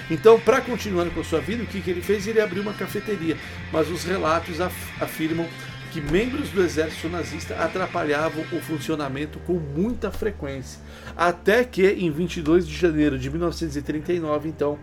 Então, 0.09 0.38
para 0.38 0.61
continuar 0.61 1.06
com 1.11 1.20
a 1.20 1.24
sua 1.24 1.40
vida, 1.40 1.64
o 1.64 1.66
que, 1.66 1.80
que 1.80 1.90
ele 1.90 2.00
fez? 2.00 2.26
Ele 2.28 2.40
abriu 2.40 2.62
uma 2.62 2.72
cafeteria, 2.72 3.37
mas 3.72 3.90
os 3.90 4.04
relatos 4.04 4.61
af 4.61 4.74
afirmam 5.00 5.48
que 5.96 6.00
membros 6.12 6.50
do 6.50 6.62
exército 6.62 7.09
nazista 7.09 7.54
atrapalhavam 7.54 8.44
o 8.52 8.61
funcionamento 8.61 9.38
com 9.46 9.54
muita 9.54 10.11
frequência. 10.11 10.78
Até 11.16 11.64
que, 11.64 11.87
em 11.87 12.11
22 12.11 12.68
de 12.68 12.76
janeiro 12.76 13.18
de 13.18 13.30
1939, 13.30 14.46
então, 14.46 14.78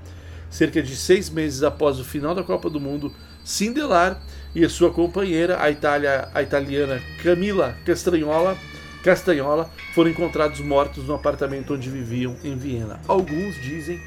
cerca 0.49 0.81
de 0.81 0.95
seis 0.95 1.29
meses 1.29 1.61
após 1.61 1.99
o 1.99 2.03
final 2.03 2.33
da 2.33 2.41
Copa 2.41 2.67
do 2.67 2.79
Mundo, 2.79 3.13
Sindelar 3.43 4.23
e 4.55 4.67
sua 4.67 4.91
companheira, 4.91 5.61
a, 5.61 5.69
Itália, 5.69 6.29
a 6.33 6.41
italiana 6.41 6.99
Camila 7.21 7.77
Castragnola, 7.85 8.57
Castanhola 9.03 9.69
foram 9.93 10.09
encontrados 10.09 10.61
mortos 10.61 11.03
no 11.05 11.13
apartamento 11.13 11.75
onde 11.75 11.91
viviam 11.91 12.35
em 12.43 12.55
Viena. 12.55 12.99
Alguns 13.07 13.61
dizem 13.61 14.01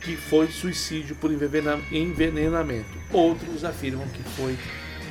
que 0.00 0.16
foi 0.16 0.46
suicídio 0.48 1.16
por 1.16 1.32
envenenamento, 1.32 2.98
outros 3.12 3.64
afirmam 3.64 4.06
que 4.08 4.22
foi 4.22 4.56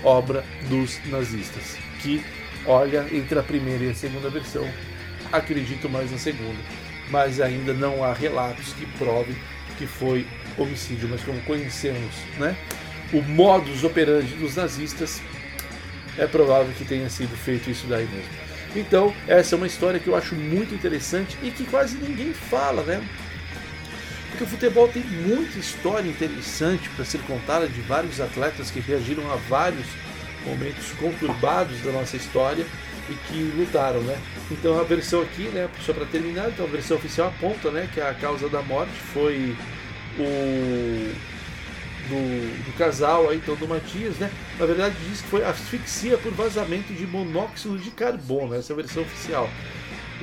obra 0.04 0.44
dos 0.70 1.00
nazistas, 1.06 1.78
que, 2.02 2.24
olha, 2.66 3.06
entre 3.12 3.38
a 3.40 3.44
primeira 3.44 3.86
e 3.86 3.90
a 3.90 3.96
segunda 3.96 4.30
versão, 4.30 4.68
acredito 5.32 5.90
mais 5.90 6.12
na 6.12 6.18
segunda, 6.18 6.60
mas 7.10 7.40
ainda 7.40 7.74
não 7.74 8.04
há 8.04 8.14
relatos 8.14 8.74
que 8.74 8.86
provem 8.98 9.36
que 9.78 9.88
foi 9.88 10.28
homicídio, 10.58 11.10
mas 11.10 11.24
como 11.24 11.42
conhecemos, 11.42 12.16
né, 12.38 12.56
o 13.12 13.22
modus 13.22 13.84
operandi 13.84 14.36
dos 14.36 14.56
nazistas, 14.56 15.22
é 16.18 16.28
provável 16.28 16.72
que 16.78 16.86
tenha 16.86 17.10
sido 17.10 17.36
feito 17.36 17.70
isso 17.70 17.88
daí 17.88 18.06
mesmo. 18.06 18.30
Então, 18.76 19.14
essa 19.28 19.56
é 19.56 19.58
uma 19.58 19.68
história 19.68 20.00
que 20.00 20.08
eu 20.08 20.16
acho 20.16 20.36
muito 20.36 20.74
interessante 20.74 21.38
e 21.44 21.52
que 21.52 21.66
quase 21.66 21.98
ninguém 21.98 22.34
fala, 22.34 22.84
né? 22.84 23.02
Porque 24.42 24.56
o 24.56 24.58
futebol 24.58 24.88
tem 24.88 25.04
muita 25.04 25.60
história 25.60 26.10
interessante 26.10 26.90
para 26.96 27.06
ser 27.06 27.20
contada 27.22 27.68
de 27.68 27.80
vários 27.82 28.20
atletas 28.20 28.72
que 28.72 28.80
reagiram 28.80 29.32
a 29.32 29.36
vários 29.36 29.86
momentos 30.44 30.92
conturbados 30.94 31.80
da 31.82 31.92
nossa 31.92 32.18
história 32.18 32.66
e 33.08 33.14
que 33.28 33.54
lutaram, 33.56 34.02
né? 34.02 34.18
Então 34.50 34.80
a 34.80 34.84
versão 34.84 35.22
aqui, 35.22 35.44
né, 35.50 35.70
só 35.86 35.94
para 35.94 36.06
terminar, 36.06 36.50
então 36.50 36.66
a 36.66 36.70
versão 36.70 36.98
oficial 36.98 37.28
aponta, 37.28 37.70
né, 37.70 37.88
que 37.94 38.02
a 38.02 38.16
causa 38.16 38.50
da 38.50 38.64
morte 38.64 38.94
foi 39.14 39.56
o 40.18 41.14
do, 42.10 42.66
do, 42.66 42.78
casal 42.78 43.30
aí, 43.30 43.38
então 43.38 43.56
do 43.56 43.68
Matias, 43.68 44.16
né? 44.16 44.32
Na 44.58 44.66
verdade 44.66 44.96
diz 45.08 45.22
que 45.22 45.28
foi 45.28 45.44
asfixia 45.44 46.18
por 46.18 46.32
vazamento 46.32 46.92
de 46.94 47.06
monóxido 47.06 47.78
de 47.78 47.92
carbono, 47.92 48.56
essa 48.56 48.72
é 48.72 48.74
a 48.74 48.78
versão 48.78 49.04
oficial. 49.04 49.48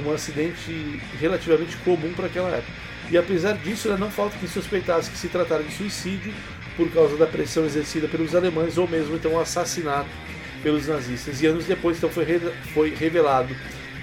Um 0.04 0.12
acidente 0.12 1.00
relativamente 1.20 1.76
comum 1.78 2.12
para 2.14 2.26
aquela 2.26 2.48
época. 2.48 2.87
E 3.10 3.16
apesar 3.16 3.56
disso, 3.56 3.88
né, 3.88 3.96
não 3.98 4.10
falta 4.10 4.36
quem 4.38 4.48
suspeitasse 4.48 5.10
que 5.10 5.18
se 5.18 5.28
tratara 5.28 5.62
de 5.62 5.72
suicídio 5.74 6.32
por 6.76 6.90
causa 6.92 7.16
da 7.16 7.26
pressão 7.26 7.64
exercida 7.64 8.06
pelos 8.06 8.34
alemães 8.34 8.76
ou 8.76 8.86
mesmo 8.86 9.16
então 9.16 9.38
assassinato 9.38 10.08
pelos 10.62 10.86
nazistas. 10.86 11.40
E 11.40 11.46
anos 11.46 11.64
depois 11.64 11.96
então 11.96 12.10
foi, 12.10 12.24
re 12.24 12.40
foi 12.72 12.94
revelado 12.94 13.54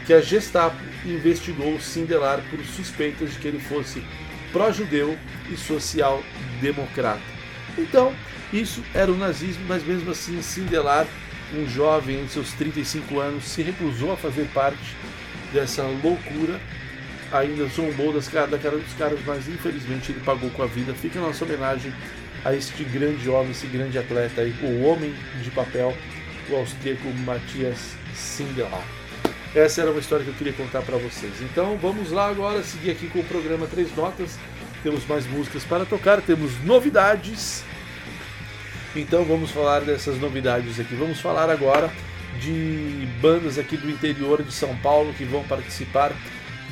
que 0.05 0.13
a 0.13 0.21
Gestapo 0.21 0.77
investigou 1.05 1.79
Sindelar 1.79 2.41
por 2.49 2.59
suspeitas 2.65 3.33
de 3.33 3.39
que 3.39 3.47
ele 3.47 3.59
fosse 3.59 4.03
pró-judeu 4.51 5.17
e 5.51 5.57
social-democrata. 5.57 7.21
Então, 7.77 8.13
isso 8.53 8.83
era 8.93 9.11
o 9.11 9.17
nazismo, 9.17 9.65
mas 9.67 9.83
mesmo 9.83 10.11
assim, 10.11 10.41
Sindelar, 10.41 11.07
um 11.53 11.67
jovem 11.67 12.21
em 12.21 12.27
seus 12.27 12.53
35 12.53 13.19
anos, 13.19 13.43
se 13.45 13.61
recusou 13.61 14.13
a 14.13 14.17
fazer 14.17 14.47
parte 14.53 14.95
dessa 15.51 15.83
loucura. 15.83 16.59
Ainda 17.37 17.65
zombou 17.65 18.13
das 18.13 18.27
da 18.27 18.57
cara 18.57 18.77
dos 18.77 18.93
caras, 18.93 19.19
mas 19.25 19.47
infelizmente 19.47 20.11
ele 20.11 20.21
pagou 20.21 20.49
com 20.51 20.63
a 20.63 20.67
vida. 20.67 20.93
Fica 20.93 21.19
a 21.19 21.21
nossa 21.21 21.43
homenagem 21.43 21.93
a 22.43 22.53
este 22.53 22.83
grande 22.83 23.29
homem, 23.29 23.51
esse 23.51 23.67
grande 23.67 23.97
atleta 23.97 24.41
aí, 24.41 24.53
o 24.61 24.83
homem 24.83 25.13
de 25.41 25.49
papel, 25.51 25.95
o 26.49 26.55
austríaco 26.55 27.07
Matias 27.25 27.95
Sindelar. 28.13 28.85
Essa 29.53 29.81
era 29.81 29.91
uma 29.91 29.99
história 29.99 30.23
que 30.23 30.31
eu 30.31 30.35
queria 30.35 30.53
contar 30.53 30.81
para 30.81 30.97
vocês. 30.97 31.33
Então 31.41 31.77
vamos 31.77 32.11
lá 32.11 32.29
agora, 32.29 32.63
seguir 32.63 32.91
aqui 32.91 33.07
com 33.07 33.19
o 33.19 33.23
programa 33.23 33.67
Três 33.67 33.93
Notas 33.95 34.37
temos 34.85 35.03
mais 35.07 35.25
músicas 35.25 35.63
para 35.63 35.83
tocar, 35.83 36.21
temos 36.21 36.63
novidades. 36.63 37.63
Então 38.95 39.25
vamos 39.25 39.49
falar 39.49 39.81
dessas 39.81 40.19
novidades 40.19 40.79
aqui. 40.79 40.93
Vamos 40.93 41.19
falar 41.19 41.49
agora 41.49 41.91
de 42.39 43.07
bandas 43.19 43.57
aqui 43.57 43.77
do 43.77 43.89
interior 43.89 44.43
de 44.43 44.53
São 44.53 44.77
Paulo 44.77 45.11
que 45.15 45.25
vão 45.25 45.43
participar 45.45 46.11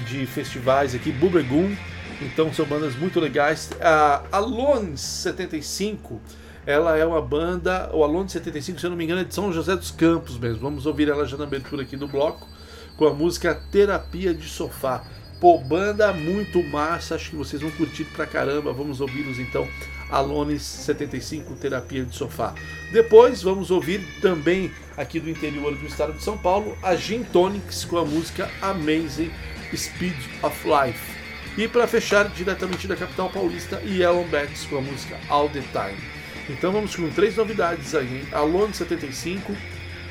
de 0.06 0.25
festivais 0.25 0.93
aqui, 0.95 1.12
Bubegum. 1.12 1.75
Então 2.21 2.53
são 2.53 2.65
bandas 2.65 2.95
muito 2.95 3.19
legais. 3.19 3.69
A 3.82 4.23
Alone 4.32 4.97
75, 4.97 6.21
ela 6.65 6.97
é 6.97 7.06
uma 7.06 7.21
banda, 7.21 7.89
o 7.93 8.03
Alone 8.03 8.29
75, 8.29 8.79
se 8.79 8.86
eu 8.86 8.89
não 8.89 8.97
me 8.97 9.03
engano, 9.03 9.21
é 9.21 9.23
de 9.23 9.34
São 9.34 9.51
José 9.51 9.75
dos 9.75 9.91
Campos 9.91 10.38
mesmo. 10.38 10.60
Vamos 10.60 10.86
ouvir 10.86 11.10
ela 11.10 11.25
já 11.25 11.38
na 11.38 11.43
abertura 11.43 11.84
aqui 11.84 11.97
do 11.97 12.08
bloco 12.08 12.47
com 12.97 13.08
a 13.08 13.13
música 13.13 13.56
Terapia 13.71 14.34
de 14.34 14.47
Sofá. 14.47 15.03
Pô, 15.39 15.58
banda 15.58 16.13
muito 16.13 16.63
massa, 16.63 17.15
acho 17.15 17.32
que 17.32 17.36
vocês 17.36 17.62
vão 17.62 17.71
curtir 17.71 18.06
pra 18.06 18.25
caramba. 18.25 18.71
Vamos 18.71 19.01
ouvi-los 19.01 19.39
então. 19.39 19.67
Alones 20.10 20.62
75 20.62 21.56
Terapia 21.56 22.06
de 22.06 22.15
Sofá. 22.15 22.53
Depois 22.91 23.41
vamos 23.41 23.71
ouvir 23.71 24.06
também 24.21 24.71
aqui 24.95 25.19
do 25.19 25.29
interior 25.29 25.75
do 25.75 25.86
estado 25.86 26.13
de 26.13 26.23
São 26.23 26.38
Paulo 26.38 26.77
a 26.84 26.95
Gin 26.95 27.23
Tonics 27.23 27.84
com 27.84 27.97
a 27.97 28.06
música 28.06 28.49
Amazing 28.62 29.32
Speed 29.77 30.15
of 30.41 30.57
Life. 30.67 31.13
E 31.57 31.67
para 31.67 31.88
fechar, 31.88 32.27
diretamente 32.29 32.88
da 32.88 32.95
capital 32.95 33.29
paulista, 33.29 33.81
Yellow 33.86 34.25
Bats 34.25 34.65
com 34.65 34.77
a 34.77 34.81
música 34.81 35.17
All 35.29 35.49
the 35.49 35.62
Time. 35.71 35.99
Então 36.49 36.71
vamos 36.71 36.95
com 36.95 37.09
três 37.09 37.36
novidades 37.36 37.93
aí: 37.93 38.07
hein? 38.07 38.27
Alone 38.31 38.73
75, 38.73 39.55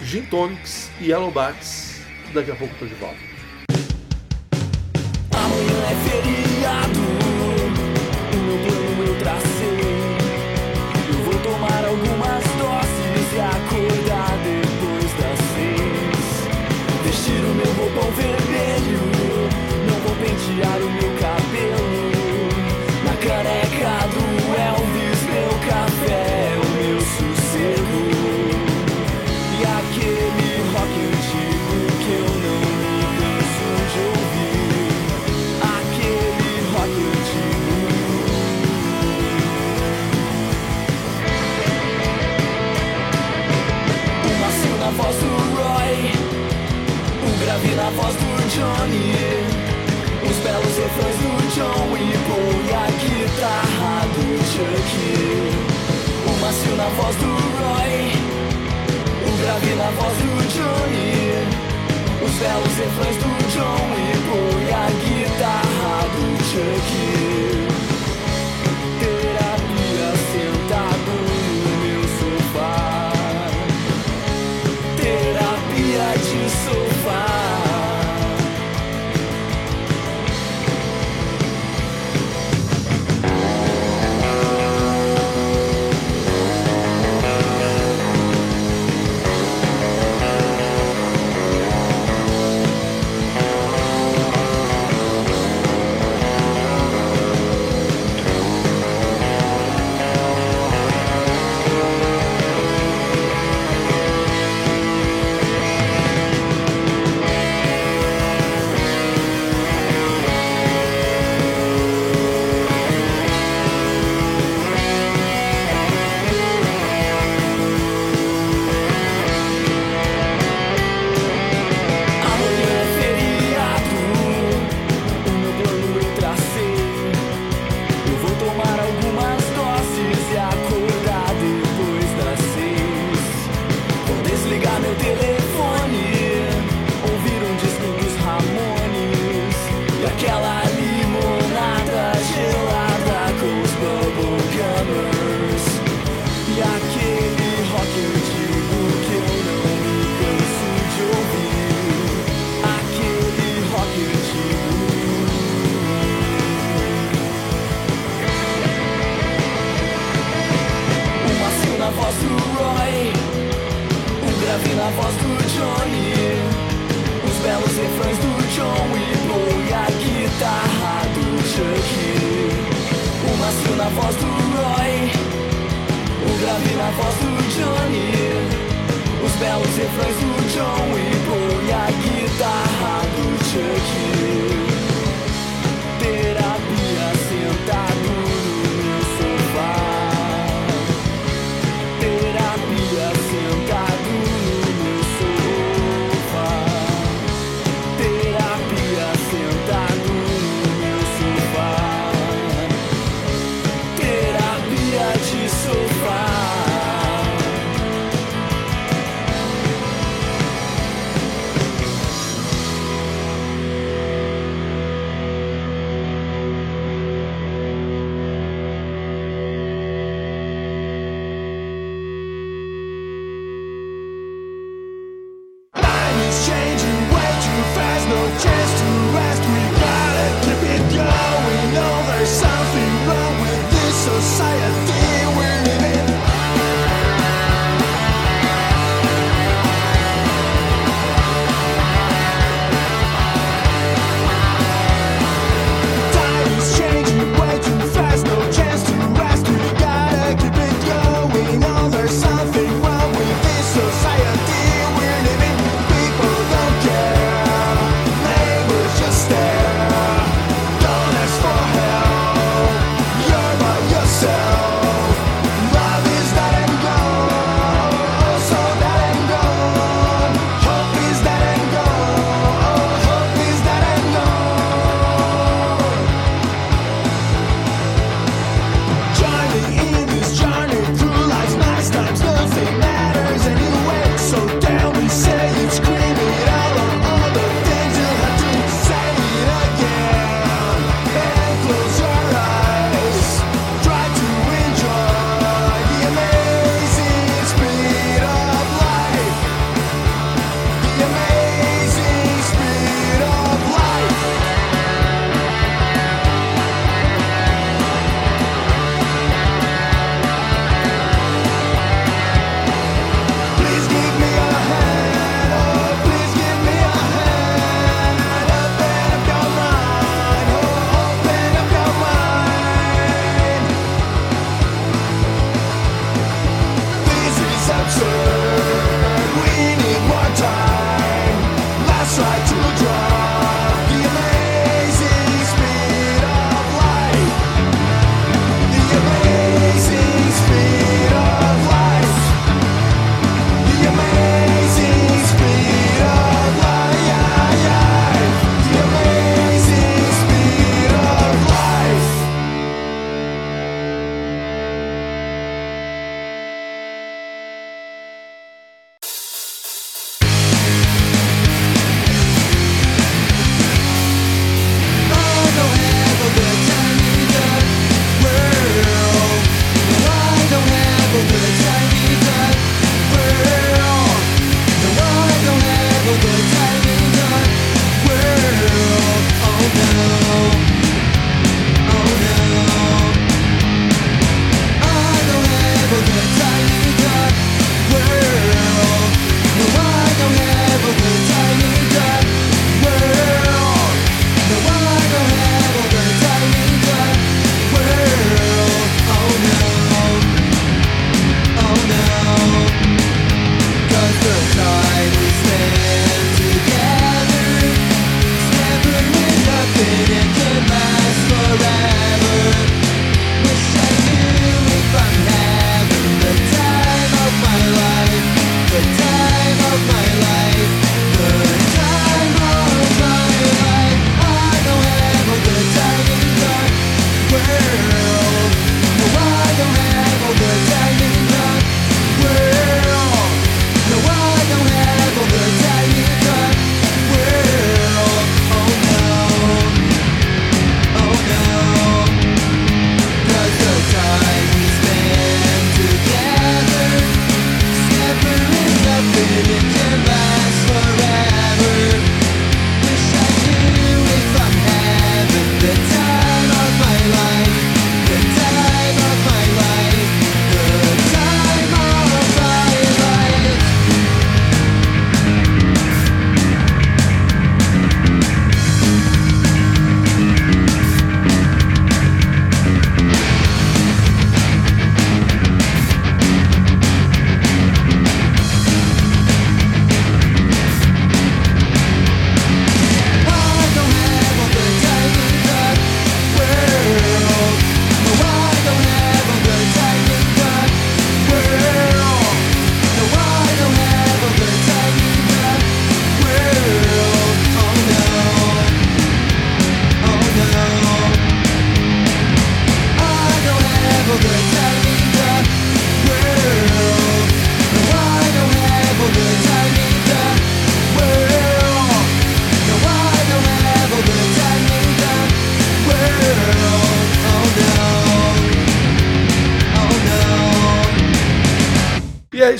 Gin 0.03 0.22
Tonics 0.22 0.90
e 1.01 1.07
Yellow 1.07 1.31
Bats. 1.31 2.01
Daqui 2.33 2.51
a 2.51 2.55
pouco 2.55 2.72
estou 2.75 2.88
de 2.88 2.94
volta 2.94 3.33
é 5.85 5.94
feriado. 5.94 7.01
O 8.33 8.37
meu 8.37 8.59
plano 8.59 9.18
tracei. 9.18 9.82
Pentear 20.53 20.81
o 20.83 20.91
meu 20.91 21.11
cabelo. 21.19 22.11
Na 23.05 23.15
careca 23.17 24.09
do 24.12 24.25
Elvis, 24.55 25.21
meu 25.23 25.53
café 25.69 26.23
é 26.33 26.57
o 26.57 26.67
meu 26.77 27.01
sossego. 27.01 28.01
E 29.59 29.65
aquele 29.65 30.51
rock 30.73 30.95
antigo 31.09 31.77
que 32.03 32.12
eu 32.12 32.29
não 32.45 32.61
me 32.81 33.03
canso 33.19 33.67
de 33.93 34.01
ouvir. 34.09 34.93
Aquele 35.77 36.53
rock 36.73 36.95
antigo. 37.12 37.77
Um 44.25 44.35
macio 44.41 44.77
na 44.79 44.91
voz 44.91 45.17
do 45.17 45.33
Roy, 45.57 45.97
um 47.27 47.33
grave 47.45 47.73
na 47.75 47.88
voz 47.91 48.15
do 48.17 48.31
Johnny. 48.51 49.41
Refrões 50.94 51.16
do 51.16 51.33
John 51.55 51.96
e 51.96 52.12
a 52.70 52.87
guitarra 53.00 54.05
do 54.09 54.24
Chuck. 54.52 54.92
Um 56.28 56.37
macio 56.38 56.76
na 56.76 56.85
voz 56.85 57.16
do 57.16 57.33
Roy, 57.33 58.12
um 59.26 59.33
grave 59.40 59.74
na 59.74 59.90
voz 59.92 60.14
do 60.18 60.31
Johnny. 60.52 61.46
Os 62.22 62.33
belos 62.35 62.76
refrões 62.76 63.16
do 63.16 63.31
John 63.55 63.88
e 63.96 64.12
e 64.61 64.70
a 64.70 64.87
guitarra 65.00 66.09
do 66.09 66.24
Chuck. 66.44 67.62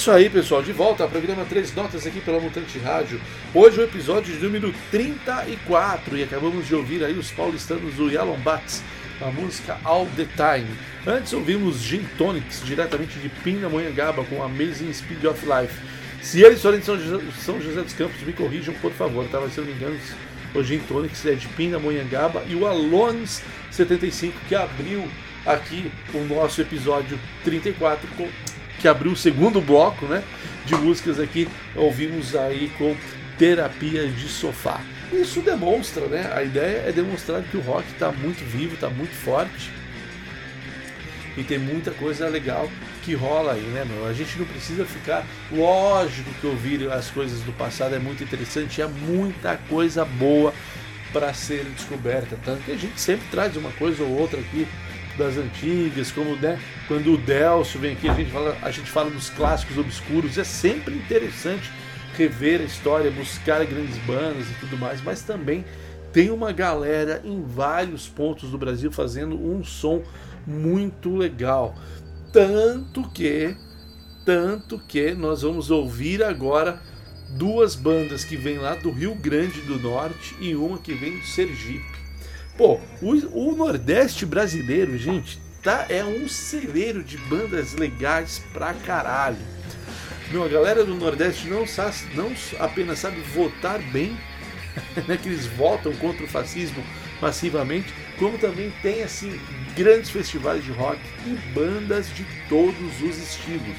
Isso 0.03 0.11
aí, 0.11 0.29
pessoal. 0.29 0.61
De 0.65 0.73
volta 0.73 1.05
ao 1.05 1.09
programa 1.09 1.45
Três 1.45 1.73
Notas 1.77 2.05
aqui 2.05 2.21
pela 2.21 2.41
Mutante 2.41 2.77
Rádio. 2.77 3.21
Hoje 3.55 3.79
o 3.79 3.85
episódio 3.85 4.35
de 4.35 4.45
número 4.45 4.75
34 4.91 6.19
e 6.19 6.25
acabamos 6.25 6.67
de 6.67 6.75
ouvir 6.75 7.05
aí 7.05 7.17
os 7.17 7.31
paulistanos 7.31 7.95
do 7.95 8.11
Yellow 8.11 8.37
Bats, 8.39 8.83
a 9.21 9.27
música 9.27 9.79
All 9.85 10.09
the 10.17 10.27
Time. 10.35 10.67
Antes 11.07 11.33
ouvimos 11.33 11.81
Gin 11.83 12.05
Tonics, 12.19 12.63
diretamente 12.65 13.17
de 13.21 13.29
Pindamonhangaba, 13.29 14.25
com 14.25 14.43
Amazing 14.43 14.93
Speed 14.93 15.25
of 15.25 15.41
Life. 15.47 15.81
Se 16.21 16.43
eles 16.43 16.61
forem 16.61 16.81
de 16.81 16.87
São 16.87 16.99
José, 16.99 17.25
São 17.39 17.61
José 17.63 17.83
dos 17.83 17.93
Campos, 17.93 18.21
me 18.23 18.33
corrijam, 18.33 18.75
por 18.83 18.91
favor, 18.91 19.25
tá? 19.29 19.39
Mas 19.41 19.53
se 19.53 19.59
eu 19.59 19.65
não 19.65 19.71
me 19.71 19.79
engano, 19.79 19.97
o 20.53 20.65
Gin 20.65 20.81
Tonics 20.81 21.25
é 21.27 21.35
de 21.35 21.47
Pindamonhangaba 21.47 22.43
e 22.49 22.57
o 22.57 22.67
Alones 22.67 23.41
75 23.71 24.37
que 24.49 24.57
abriu 24.57 25.09
aqui 25.47 25.93
o 26.13 26.25
nosso 26.25 26.61
episódio 26.61 27.17
34 27.45 28.09
com 28.17 28.29
que 28.83 28.89
abriu 28.89 29.13
o 29.13 29.17
segundo 29.17 29.61
bloco, 29.61 30.07
né, 30.07 30.25
de 30.67 30.75
músicas 30.75 31.21
aqui, 31.21 31.49
ouvimos 31.77 32.35
aí 32.35 32.69
com 32.77 32.97
Terapia 33.39 34.09
de 34.09 34.29
Sofá. 34.29 34.81
Isso 35.13 35.41
demonstra, 35.41 36.07
né? 36.07 36.31
A 36.35 36.43
ideia 36.43 36.85
é 36.89 36.93
demonstrar 36.93 37.43
que 37.43 37.57
o 37.57 37.61
rock 37.61 37.87
está 37.93 38.11
muito 38.11 38.45
vivo, 38.45 38.75
está 38.75 38.91
muito 38.91 39.15
forte 39.15 39.71
e 41.37 41.43
tem 41.45 41.59
muita 41.59 41.93
coisa 41.93 42.29
legal 42.29 42.69
que 43.03 43.15
rola 43.15 43.53
aí, 43.53 43.61
né, 43.61 43.85
meu? 43.85 44.07
A 44.07 44.13
gente 44.13 44.39
não 44.39 44.47
precisa 44.47 44.85
ficar. 44.85 45.25
Lógico 45.51 46.31
que 46.41 46.47
ouvir 46.47 46.91
as 46.91 47.11
coisas 47.11 47.41
do 47.41 47.53
passado 47.53 47.95
é 47.95 47.99
muito 47.99 48.25
interessante, 48.25 48.83
é 48.83 48.87
muita 48.87 49.57
coisa 49.69 50.05
boa 50.05 50.53
para 51.13 51.33
ser 51.35 51.65
descoberta. 51.77 52.37
Tanto 52.45 52.63
que 52.63 52.73
a 52.73 52.77
gente 52.77 53.01
sempre 53.01 53.27
traz 53.31 53.57
uma 53.57 53.71
coisa 53.73 54.03
ou 54.03 54.11
outra 54.11 54.41
aqui 54.41 54.67
das 55.23 55.37
antigas, 55.37 56.11
como 56.11 56.37
né, 56.37 56.59
quando 56.89 57.15
o 57.15 57.17
Delcio 57.17 57.79
vem 57.79 57.93
aqui, 57.93 58.09
a 58.09 58.15
gente, 58.15 58.31
fala, 58.31 58.57
a 58.61 58.71
gente 58.71 58.91
fala 58.91 59.11
dos 59.11 59.31
clássicos 59.31 59.79
obscuros. 59.79 60.37
É 60.37 60.45
sempre 60.45 60.95
interessante 60.95 61.71
rever 62.17 62.61
a 62.61 62.65
história, 62.65 63.11
buscar 63.11 63.65
grandes 63.65 63.97
bandas 63.99 64.51
e 64.51 64.55
tudo 64.61 64.77
mais, 64.77 65.01
mas 65.03 65.23
também 65.23 65.65
tem 66.13 66.31
uma 66.31 66.53
galera 66.53 67.23
em 67.25 67.43
vários 67.43 68.07
pontos 68.09 68.51
do 68.51 68.59
Brasil 68.59 68.91
fazendo 68.93 69.35
um 69.35 69.65
som 69.65 70.03
muito 70.47 71.17
legal. 71.17 71.75
Tanto 72.33 73.09
que, 73.11 73.57
tanto 74.25 74.79
que 74.79 75.15
nós 75.15 75.43
vamos 75.43 75.71
ouvir 75.71 76.23
agora 76.23 76.83
duas 77.31 77.75
bandas 77.75 78.25
que 78.25 78.37
vêm 78.37 78.59
lá 78.59 78.75
do 78.75 78.91
Rio 78.91 79.15
Grande 79.15 79.61
do 79.63 79.79
Norte 79.79 80.35
e 80.41 80.55
uma 80.55 80.79
que 80.79 80.93
vem 80.93 81.19
do 81.19 81.27
Sergipe. 81.27 81.92
Pô, 82.57 82.79
o, 83.01 83.13
o 83.51 83.57
Nordeste 83.57 84.27
brasileiro, 84.27 84.99
gente, 84.99 85.39
tá, 85.63 85.87
é 85.89 86.05
um 86.05 86.29
celeiro 86.29 87.03
de 87.03 87.17
bandas 87.17 87.73
legais 87.73 88.43
pra 88.53 88.75
caralho. 88.75 89.39
Meu, 90.31 90.45
a 90.45 90.49
galera 90.49 90.85
do 90.85 90.95
Nordeste 90.95 91.49
não, 91.49 91.67
sabe, 91.67 91.97
não 92.15 92.31
apenas 92.59 92.99
sabe 92.99 93.21
votar 93.21 93.79
bem, 93.91 94.17
né, 95.09 95.17
que 95.17 95.29
eles 95.29 95.47
votam 95.47 95.93
contra 95.95 96.25
o 96.25 96.29
fascismo 96.29 96.83
massivamente, 97.23 97.93
como 98.19 98.37
também 98.37 98.71
tem 98.83 99.03
assim 99.03 99.41
grandes 99.75 100.11
festivais 100.11 100.63
de 100.63 100.73
rock 100.73 101.01
e 101.27 101.31
bandas 101.55 102.09
de 102.15 102.25
todos 102.49 103.01
os 103.01 103.17
estilos. 103.17 103.77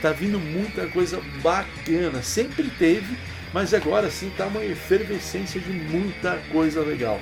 Tá 0.00 0.12
vindo 0.12 0.38
muita 0.38 0.86
coisa 0.86 1.20
bacana, 1.42 2.22
sempre 2.22 2.70
teve, 2.78 3.16
mas 3.52 3.74
agora 3.74 4.10
sim 4.10 4.30
tá 4.36 4.46
uma 4.46 4.64
efervescência 4.64 5.60
de 5.60 5.72
muita 5.72 6.38
coisa 6.52 6.82
legal. 6.82 7.20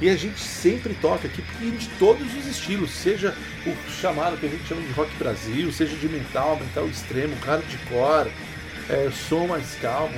E 0.00 0.08
a 0.08 0.16
gente 0.16 0.38
sempre 0.38 0.94
toca 0.94 1.26
aqui 1.26 1.42
de 1.42 1.88
todos 1.98 2.26
os 2.36 2.46
estilos, 2.46 2.90
seja 2.90 3.36
o 3.66 3.90
chamado 3.90 4.36
que 4.36 4.46
a 4.46 4.48
gente 4.48 4.66
chama 4.66 4.80
de 4.80 4.92
rock 4.92 5.10
Brasil, 5.16 5.72
seja 5.72 5.96
de 5.96 6.08
metal, 6.08 6.56
metal 6.56 6.86
extremo, 6.86 7.34
hardcore, 7.44 8.30
é, 8.88 9.10
som 9.10 9.48
mais 9.48 9.74
calmo, 9.80 10.14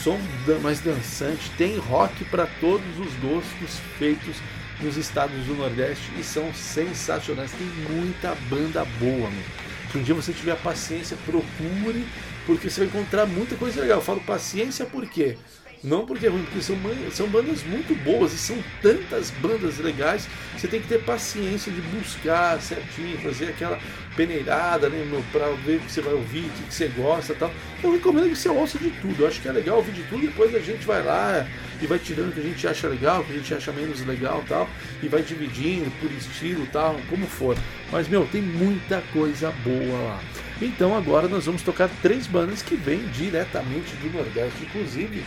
som 0.00 0.16
mais 0.62 0.80
dançante, 0.80 1.50
tem 1.58 1.76
rock 1.76 2.24
para 2.26 2.46
todos 2.60 2.98
os 3.00 3.12
gostos 3.14 3.80
feitos 3.98 4.36
nos 4.80 4.96
estados 4.96 5.44
do 5.46 5.54
Nordeste 5.54 6.10
e 6.18 6.22
são 6.22 6.52
sensacionais. 6.54 7.50
Tem 7.50 7.66
muita 7.96 8.34
banda 8.48 8.84
boa, 9.00 9.28
meu. 9.28 9.44
Se 9.90 9.98
um 9.98 10.02
dia 10.02 10.14
você 10.14 10.32
tiver 10.32 10.56
paciência, 10.56 11.16
procure, 11.24 12.06
porque 12.46 12.70
você 12.70 12.84
vai 12.84 12.88
encontrar 12.88 13.26
muita 13.26 13.56
coisa 13.56 13.80
legal. 13.80 13.98
Eu 13.98 14.04
falo 14.04 14.20
paciência 14.20 14.84
porque 14.84 15.36
não 15.82 16.06
porque 16.06 16.26
é 16.26 16.28
ruim, 16.28 16.42
porque 16.44 16.62
são, 16.62 16.76
são 17.12 17.28
bandas 17.28 17.62
muito 17.62 17.94
boas 18.02 18.32
e 18.32 18.38
são 18.38 18.56
tantas 18.82 19.30
bandas 19.30 19.78
legais 19.78 20.28
você 20.56 20.66
tem 20.68 20.80
que 20.80 20.88
ter 20.88 21.02
paciência 21.02 21.70
de 21.70 21.80
buscar 21.82 22.60
certinho, 22.60 23.18
fazer 23.18 23.48
aquela 23.48 23.78
peneirada 24.16 24.88
né, 24.88 25.04
para 25.30 25.48
ver 25.64 25.76
o 25.76 25.80
que 25.80 25.92
você 25.92 26.00
vai 26.00 26.14
ouvir, 26.14 26.46
o 26.46 26.50
que, 26.50 26.74
você 26.74 26.88
gosta 26.88 27.34
tal. 27.34 27.52
Eu 27.84 27.92
recomendo 27.92 28.30
que 28.30 28.36
você 28.36 28.48
ouça 28.48 28.78
de 28.78 28.90
tudo. 28.90 29.22
Eu 29.22 29.28
acho 29.28 29.40
que 29.40 29.48
é 29.48 29.52
legal 29.52 29.76
ouvir 29.76 29.92
de 29.92 30.02
tudo 30.04 30.26
depois 30.26 30.54
a 30.54 30.60
gente 30.60 30.86
vai 30.86 31.04
lá 31.04 31.46
e 31.80 31.86
vai 31.86 31.98
tirando 31.98 32.30
o 32.30 32.32
que 32.32 32.40
a 32.40 32.42
gente 32.42 32.66
acha 32.66 32.88
legal, 32.88 33.20
o 33.20 33.24
que 33.24 33.32
a 33.32 33.36
gente 33.36 33.52
acha 33.52 33.70
menos 33.72 34.04
legal 34.06 34.42
tal, 34.48 34.68
e 35.02 35.08
vai 35.08 35.20
dividindo 35.22 35.90
por 36.00 36.10
estilo 36.10 36.66
tal, 36.72 36.98
como 37.10 37.26
for. 37.26 37.56
Mas 37.92 38.08
meu, 38.08 38.26
tem 38.26 38.40
muita 38.40 39.02
coisa 39.12 39.52
boa 39.62 39.98
lá. 40.02 40.20
Então 40.60 40.96
agora 40.96 41.28
nós 41.28 41.44
vamos 41.44 41.60
tocar 41.60 41.90
três 42.00 42.26
bandas 42.26 42.62
que 42.62 42.76
vêm 42.76 43.06
diretamente 43.08 43.94
do 43.96 44.10
Nordeste, 44.10 44.62
inclusive 44.62 45.22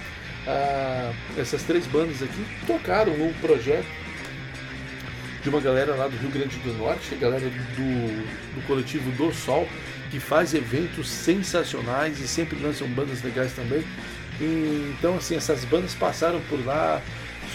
essas 1.38 1.64
três 1.64 1.86
bandas 1.88 2.22
aqui 2.22 2.46
tocaram 2.66 3.16
num 3.18 3.34
projeto 3.34 3.88
de 5.42 5.50
uma 5.50 5.62
galera 5.62 5.96
lá 5.96 6.08
do 6.08 6.18
Rio 6.18 6.30
Grande 6.30 6.58
do 6.58 6.74
Norte, 6.74 7.14
a 7.14 7.18
galera 7.18 7.50
do, 7.50 8.56
do 8.56 8.68
coletivo 8.68 9.10
Do 9.12 9.34
Sol, 9.34 9.68
que 10.12 10.20
faz 10.20 10.54
eventos 10.54 11.10
sensacionais 11.10 12.20
e 12.20 12.28
sempre 12.28 12.60
lançam 12.62 12.88
bandas 12.90 13.22
legais 13.24 13.54
também. 13.54 13.84
E, 14.40 14.94
então, 14.98 15.16
assim, 15.16 15.36
essas 15.36 15.64
bandas 15.66 15.94
passaram 15.94 16.42
por 16.50 16.64
lá, 16.66 17.02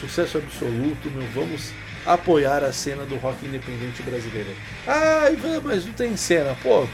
sucesso 0.01 0.38
absoluto, 0.38 1.11
meu, 1.11 1.26
vamos 1.34 1.72
apoiar 2.07 2.62
a 2.62 2.72
cena 2.72 3.05
do 3.05 3.16
rock 3.16 3.45
independente 3.47 4.03
brasileiro. 4.03 4.51
Ah, 4.86 5.24
mas 5.62 5.84
não 5.84 5.92
tem 5.92 6.16
cena, 6.16 6.57
pô, 6.62 6.86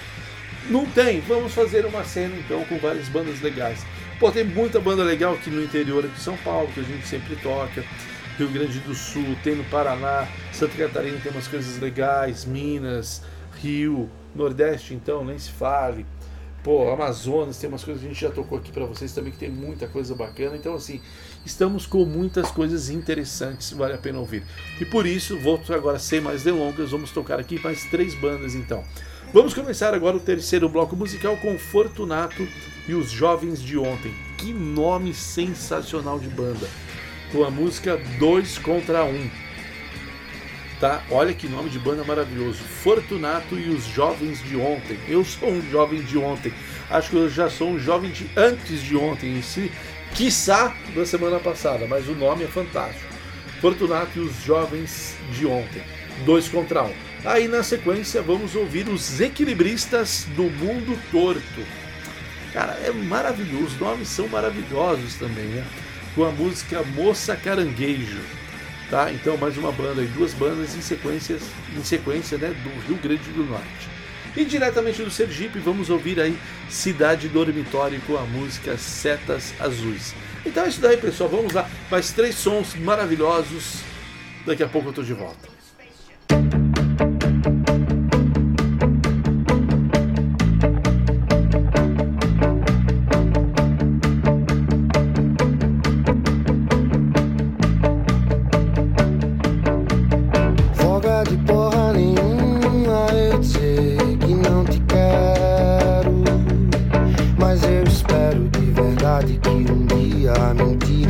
não 0.69 0.87
tem, 0.87 1.21
vamos 1.21 1.53
fazer 1.53 1.85
uma 1.85 2.05
cena 2.05 2.35
então 2.37 2.65
com 2.65 2.79
várias 2.79 3.09
bandas 3.09 3.41
legais. 3.41 3.85
Pô, 4.21 4.31
tem 4.31 4.45
muita 4.45 4.79
banda 4.79 5.03
legal 5.03 5.33
aqui 5.33 5.49
no 5.49 5.65
interior 5.65 6.07
de 6.07 6.21
São 6.21 6.37
Paulo, 6.37 6.69
que 6.75 6.81
a 6.81 6.83
gente 6.83 7.09
sempre 7.09 7.37
toca. 7.37 7.83
Rio 8.37 8.51
Grande 8.51 8.79
do 8.81 8.95
Sul, 8.95 9.35
tem 9.43 9.55
no 9.55 9.65
Paraná, 9.65 10.29
Santa 10.53 10.77
Catarina 10.77 11.19
tem 11.23 11.33
umas 11.33 11.49
coisas 11.49 11.79
legais, 11.79 12.45
Minas, 12.45 13.23
Rio, 13.63 14.11
Nordeste 14.35 14.93
então, 14.93 15.25
nem 15.25 15.39
se 15.39 15.51
fale. 15.51 16.05
Pô, 16.63 16.93
Amazonas 16.93 17.57
tem 17.57 17.71
umas 17.71 17.83
coisas 17.83 18.03
que 18.03 18.09
a 18.09 18.13
gente 18.13 18.21
já 18.21 18.31
tocou 18.31 18.59
aqui 18.59 18.71
para 18.71 18.85
vocês 18.85 19.11
também 19.15 19.33
que 19.33 19.39
tem 19.39 19.51
muita 19.51 19.89
coisa 19.89 20.15
bacana. 20.15 20.55
Então 20.55 20.75
assim, 20.75 21.01
estamos 21.47 21.87
com 21.87 22.05
muitas 22.05 22.51
coisas 22.51 22.91
interessantes, 22.91 23.73
vale 23.73 23.95
a 23.95 23.99
pena 23.99 24.19
ouvir. 24.19 24.43
E 24.79 24.85
por 24.85 25.07
isso, 25.07 25.39
vou 25.39 25.59
agora 25.71 25.99
sem 25.99 26.21
mais 26.21 26.43
delongas, 26.43 26.91
vamos 26.91 27.11
tocar 27.11 27.41
aqui 27.41 27.59
mais 27.59 27.85
três 27.85 28.15
bandas 28.15 28.55
então. 28.55 28.85
Vamos 29.33 29.55
começar 29.55 29.95
agora 29.95 30.17
o 30.17 30.21
terceiro 30.21 30.69
bloco 30.69 30.95
musical 30.95 31.37
com 31.37 31.57
Fortunato 31.57 32.47
e 32.91 32.95
os 32.95 33.09
Jovens 33.09 33.63
de 33.63 33.79
Ontem. 33.79 34.13
Que 34.37 34.53
nome 34.53 35.15
sensacional 35.15 36.19
de 36.19 36.27
banda. 36.27 36.69
Com 37.31 37.45
a 37.45 37.51
música 37.51 37.97
2 38.19 38.59
contra 38.59 39.05
1. 39.05 39.09
Um. 39.09 39.31
Tá? 40.81 41.05
Olha 41.09 41.33
que 41.33 41.47
nome 41.47 41.71
de 41.71 41.79
banda 41.79 42.03
maravilhoso. 42.03 42.59
Fortunato 42.59 43.57
e 43.57 43.69
os 43.69 43.85
Jovens 43.85 44.43
de 44.43 44.57
Ontem. 44.57 44.99
Eu 45.07 45.25
sou 45.25 45.51
um 45.51 45.63
jovem 45.71 46.03
de 46.03 46.19
ontem. 46.19 46.53
Acho 46.89 47.11
que 47.11 47.17
eu 47.17 47.31
já 47.31 47.49
sou 47.49 47.69
um 47.69 47.79
jovem 47.79 48.11
de 48.11 48.29
antes 48.37 48.83
de 48.83 48.97
ontem 48.97 49.39
em 49.39 49.43
si. 49.43 49.71
Quiçá 50.17 50.75
da 50.93 51.07
semana 51.07 51.39
passada, 51.39 51.87
mas 51.87 52.09
o 52.09 52.15
nome 52.17 52.43
é 52.43 52.49
fantástico. 52.49 53.07
Fortunato 53.61 54.19
e 54.19 54.21
os 54.21 54.43
Jovens 54.43 55.15
de 55.33 55.47
Ontem. 55.47 55.83
2 56.25 56.49
contra 56.49 56.83
1. 56.83 56.87
Um. 56.87 56.95
Aí 57.25 57.47
na 57.47 57.63
sequência 57.63 58.21
vamos 58.21 58.57
ouvir 58.57 58.89
os 58.89 59.21
equilibristas 59.21 60.27
do 60.35 60.45
mundo 60.45 60.99
torto. 61.13 61.90
Cara, 62.53 62.73
é 62.85 62.91
maravilhoso, 62.91 63.67
os 63.67 63.79
nomes 63.79 64.09
são 64.09 64.27
maravilhosos 64.29 65.15
também, 65.15 65.47
né? 65.47 65.65
Com 66.15 66.25
a 66.25 66.31
música 66.31 66.83
Moça 66.95 67.37
Caranguejo. 67.37 68.21
Tá? 68.91 69.13
Então 69.13 69.37
mais 69.37 69.57
uma 69.57 69.71
banda 69.71 70.01
aí, 70.01 70.09
duas 70.09 70.35
bandas 70.35 70.75
em 70.75 70.81
sequências, 70.81 71.43
em 71.77 71.85
sequência, 71.85 72.37
né, 72.37 72.49
do 72.49 72.89
Rio 72.89 72.97
Grande 73.01 73.31
do 73.31 73.45
Norte. 73.45 73.89
E 74.37 74.45
diretamente 74.45 75.03
do 75.03 75.11
Sergipe 75.11 75.61
vamos 75.61 75.91
ouvir 75.91 76.19
aí 76.21 76.37
Cidade 76.69 77.29
Dormitório 77.29 78.01
com 78.07 78.17
a 78.17 78.23
música 78.23 78.77
Setas 78.77 79.55
Azuis. 79.61 80.15
Então 80.45 80.65
é 80.65 80.69
isso 80.69 80.81
daí, 80.81 80.97
pessoal. 80.97 81.29
Vamos 81.29 81.53
lá. 81.53 81.69
Mais 81.91 82.13
três 82.13 82.37
sons 82.37 82.75
maravilhosos. 82.77 83.81
Daqui 84.47 84.63
a 84.63 84.69
pouco 84.69 84.89
eu 84.89 84.93
tô 84.93 85.03
de 85.03 85.15
volta. 85.15 85.49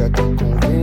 seja 0.01 0.11
convença. 0.39 0.81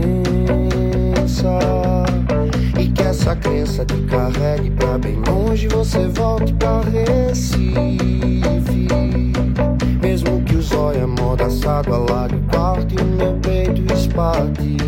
E 2.78 2.88
que 2.88 3.02
essa 3.02 3.34
crença 3.34 3.84
te 3.84 4.00
carregue 4.02 4.70
pra 4.70 4.96
bem 4.98 5.16
longe, 5.26 5.66
você 5.68 6.06
volte 6.08 6.52
pra 6.54 6.80
Recife. 6.82 7.68
Mesmo 10.00 10.42
que 10.42 10.56
o 10.56 10.62
zóio 10.62 11.00
é 11.00 11.02
amordaçado, 11.02 11.92
alague 11.92 12.36
o 12.36 12.42
quarto 12.50 12.94
e 12.94 13.02
o 13.02 13.06
meu 13.06 13.34
peito 13.34 13.92
espate. 13.92 14.87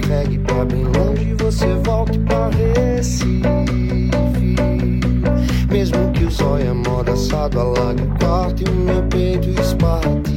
carregue 0.00 0.38
pra 0.38 0.64
bem 0.64 0.84
longe 0.84 1.30
e 1.30 1.34
você 1.34 1.66
volte 1.84 2.18
pra 2.20 2.48
Recife. 2.48 3.42
Mesmo 5.70 6.12
que 6.12 6.24
o 6.24 6.30
zóio 6.30 6.66
é 6.66 6.68
amordaçado, 6.68 7.60
alague 7.60 8.02
o 8.02 8.18
quarto 8.18 8.62
e 8.62 8.68
o 8.68 8.74
meu 8.74 9.02
peito 9.04 9.48
esparta. 9.60 10.27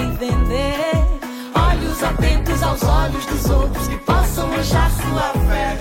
vai 0.00 0.16
vender. 0.16 0.80
Olhos 1.54 2.02
atentos 2.02 2.62
aos 2.62 2.82
olhos 2.82 3.26
dos 3.26 3.50
outros 3.50 3.88
que 3.88 3.96
possam 3.98 4.48
manchar 4.48 4.90
sua 4.90 5.32
fé. 5.48 5.78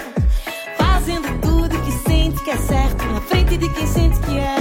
Fazendo 0.77 1.39
tudo 1.41 1.81
que 1.81 1.91
sente 1.91 2.43
que 2.43 2.51
é 2.51 2.57
certo, 2.57 3.05
na 3.05 3.21
frente 3.21 3.57
de 3.57 3.69
quem 3.69 3.87
sente 3.87 4.19
que 4.19 4.37
é. 4.37 4.55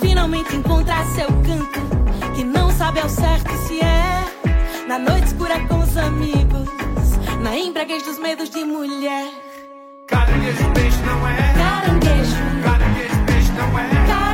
Finalmente 0.00 0.54
encontrar 0.54 1.04
seu 1.06 1.26
canto, 1.26 1.80
que 2.34 2.44
não 2.44 2.70
sabe 2.70 3.00
ao 3.00 3.08
certo 3.08 3.50
se 3.66 3.80
é. 3.80 4.24
Na 4.86 4.98
noite 4.98 5.26
escura 5.28 5.58
com 5.66 5.78
os 5.80 5.96
amigos, 5.96 6.68
na 7.42 7.56
embriaguez 7.56 8.02
dos 8.02 8.18
medos 8.18 8.50
de 8.50 8.64
mulher. 8.64 9.28
Caranguejo, 10.06 10.70
peixe 10.74 10.98
não 11.02 11.26
é. 11.26 11.54
Caranguejo. 11.54 12.36
Caranguejo, 12.62 13.24
peixe 13.26 13.52
não 13.52 13.78
é. 13.78 14.25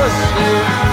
pursue 0.00 0.89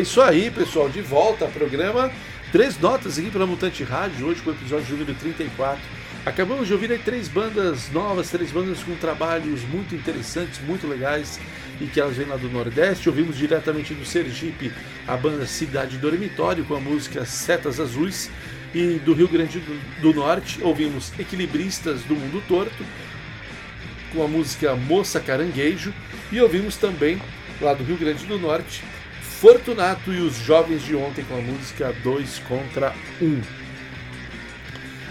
é 0.00 0.02
isso 0.02 0.22
aí, 0.22 0.50
pessoal, 0.50 0.88
de 0.88 1.02
volta 1.02 1.44
ao 1.44 1.50
programa. 1.50 2.10
Três 2.50 2.78
notas 2.80 3.18
aqui 3.18 3.30
pela 3.30 3.46
Mutante 3.46 3.84
Rádio, 3.84 4.26
hoje 4.28 4.40
com 4.40 4.48
o 4.48 4.54
episódio 4.54 4.96
número 4.96 5.14
34. 5.14 5.78
Acabamos 6.24 6.66
de 6.66 6.72
ouvir 6.72 6.90
aí 6.90 6.98
três 6.98 7.28
bandas 7.28 7.90
novas, 7.92 8.30
três 8.30 8.50
bandas 8.50 8.82
com 8.82 8.94
trabalhos 8.94 9.62
muito 9.64 9.94
interessantes, 9.94 10.58
muito 10.66 10.86
legais 10.86 11.38
e 11.78 11.84
que 11.84 12.00
elas 12.00 12.16
vêm 12.16 12.26
lá 12.26 12.36
do 12.36 12.48
Nordeste. 12.48 13.10
Ouvimos 13.10 13.36
diretamente 13.36 13.92
do 13.92 14.06
Sergipe 14.06 14.72
a 15.06 15.18
banda 15.18 15.44
Cidade 15.44 15.98
Dormitório 15.98 16.64
com 16.64 16.76
a 16.76 16.80
música 16.80 17.26
Setas 17.26 17.78
Azuis 17.78 18.30
e 18.74 18.94
do 19.04 19.12
Rio 19.12 19.28
Grande 19.28 19.58
do, 19.58 20.00
do 20.00 20.14
Norte 20.14 20.60
ouvimos 20.62 21.12
Equilibristas 21.18 22.02
do 22.04 22.14
Mundo 22.14 22.42
Torto 22.48 22.84
com 24.14 24.24
a 24.24 24.28
música 24.28 24.74
Moça 24.74 25.20
Caranguejo 25.20 25.92
e 26.32 26.40
ouvimos 26.40 26.76
também 26.76 27.20
lá 27.60 27.74
do 27.74 27.84
Rio 27.84 27.98
Grande 27.98 28.24
do 28.24 28.38
Norte 28.38 28.82
Fortunato 29.40 30.12
e 30.12 30.20
os 30.20 30.36
Jovens 30.36 30.82
de 30.84 30.94
Ontem 30.94 31.24
com 31.24 31.34
a 31.34 31.40
música 31.40 31.94
2 32.04 32.40
contra 32.40 32.94
1. 33.22 33.24
Um. 33.24 33.42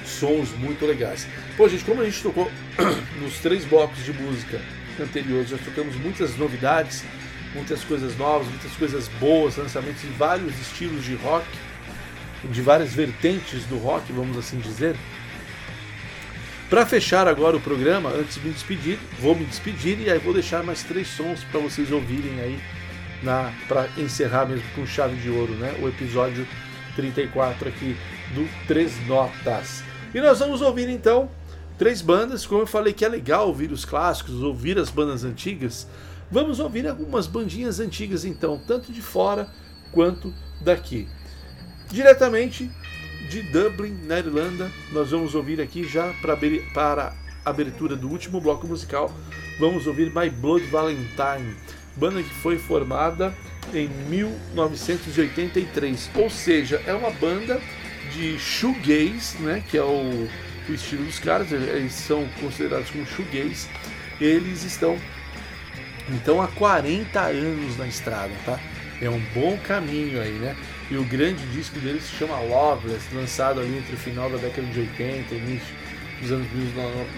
Sons 0.06 0.52
muito 0.52 0.86
legais. 0.86 1.28
Pô, 1.58 1.68
gente, 1.68 1.84
como 1.84 2.04
a 2.04 2.06
gente 2.06 2.22
tocou 2.22 2.52
nos 3.20 3.40
três 3.40 3.66
blocos 3.66 4.06
de 4.06 4.14
música 4.14 4.62
anteriores, 5.02 5.50
já 5.50 5.58
tocamos 5.58 5.96
muitas 5.96 6.38
novidades, 6.38 7.04
muitas 7.56 7.84
coisas 7.84 8.16
novas, 8.18 8.48
muitas 8.50 8.72
coisas 8.74 9.08
boas, 9.20 9.58
lançamentos 9.58 10.04
em 10.04 10.12
vários 10.12 10.54
estilos 10.60 11.04
de 11.04 11.16
rock, 11.16 11.48
de 12.44 12.62
várias 12.62 12.94
vertentes 12.94 13.66
do 13.66 13.80
rock, 13.80 14.14
vamos 14.14 14.38
assim 14.38 14.60
dizer. 14.60 14.96
Para 16.70 16.86
fechar 16.86 17.28
agora 17.28 17.58
o 17.58 17.60
programa, 17.60 18.12
antes 18.12 18.36
de 18.36 18.42
me 18.42 18.54
despedir, 18.54 19.00
vou 19.20 19.34
me 19.34 19.46
despedir 19.46 20.00
e 20.00 20.08
aí 20.08 20.20
vou 20.20 20.36
deixar 20.36 20.62
mais 20.62 20.84
três 20.84 21.08
sons 21.08 21.44
para 21.46 21.60
vocês 21.60 21.92
ouvirem 21.92 22.40
aí 22.42 22.60
para 23.68 23.88
encerrar 23.98 24.46
mesmo 24.46 24.66
com 24.76 24.86
chave 24.86 25.16
de 25.18 25.30
ouro, 25.30 25.54
né? 25.54 25.76
O 25.82 25.88
episódio 25.88 26.48
34 26.96 27.70
aqui 27.70 27.96
do 28.34 28.48
Três 28.68 29.06
Notas. 29.08 29.84
E 30.14 30.20
nós 30.20 30.40
vamos 30.40 30.62
ouvir 30.62 30.90
então 30.90 31.30
três 31.78 32.02
bandas, 32.02 32.46
como 32.46 32.62
eu 32.62 32.68
falei 32.68 32.94
que 32.94 33.06
é 33.06 33.10
legal 33.10 33.48
ouvir 33.48 33.72
os 33.72 33.86
clássicos, 33.86 34.42
ouvir 34.42 34.78
as 34.78 34.90
bandas 34.90 35.24
antigas. 35.24 35.88
Vamos 36.32 36.60
ouvir 36.60 36.88
algumas 36.88 37.26
bandinhas 37.26 37.80
antigas 37.80 38.26
então, 38.26 38.62
tanto 38.68 38.92
de 38.92 39.02
fora 39.02 39.50
quanto 39.92 40.34
daqui. 40.62 41.08
Diretamente 41.88 42.70
de 43.30 43.42
Dublin, 43.44 43.98
na 44.06 44.20
Irlanda, 44.20 44.72
nós 44.92 45.12
vamos 45.12 45.36
ouvir 45.36 45.62
aqui 45.62 45.84
já 45.84 46.14
para 46.22 46.34
a 47.46 47.50
abertura 47.50 47.96
do 47.96 48.10
último 48.10 48.40
bloco 48.42 48.68
musical, 48.68 49.12
vamos 49.60 49.88
ouvir 49.88 50.14
My 50.14 50.30
Blood 50.30 50.66
Valentine 50.66 51.56
banda 52.00 52.24
que 52.24 52.30
foi 52.30 52.58
formada 52.58 53.36
em 53.74 53.90
1983, 54.10 56.10
ou 56.16 56.30
seja, 56.30 56.82
é 56.88 56.94
uma 56.94 57.12
banda 57.12 57.62
de 58.14 58.40
shoegaze, 58.40 59.38
né, 59.40 59.62
que 59.70 59.78
é 59.78 59.84
o, 59.84 60.28
o 60.68 60.74
estilo 60.74 61.06
dos 61.06 61.20
caras, 61.20 61.52
eles 61.52 61.94
são 61.94 62.28
considerados 62.40 62.90
como 62.90 63.06
shoegaze. 63.06 63.68
Eles 64.20 64.64
estão 64.64 64.98
então 66.10 66.42
há 66.42 66.48
40 66.48 67.20
anos 67.20 67.78
na 67.78 67.88
estrada, 67.88 68.34
tá? 68.44 68.60
É 69.02 69.10
um 69.10 69.20
bom 69.34 69.58
caminho 69.58 70.22
aí, 70.22 70.34
né? 70.34 70.56
E 70.90 70.98
o 70.98 71.04
grande 71.04 71.46
disco 71.48 71.80
deles 71.80 72.04
se 72.04 72.16
chama 72.16 72.40
Loveless, 72.40 73.14
lançado 73.14 73.60
ali 73.60 73.78
entre 73.78 73.94
o 73.94 73.98
final 73.98 74.30
da 74.30 74.38
década 74.38 74.68
de 74.68 74.80
80 74.80 75.36
e 75.36 75.38
início 75.38 75.76
dos 76.20 76.32
anos 76.32 76.48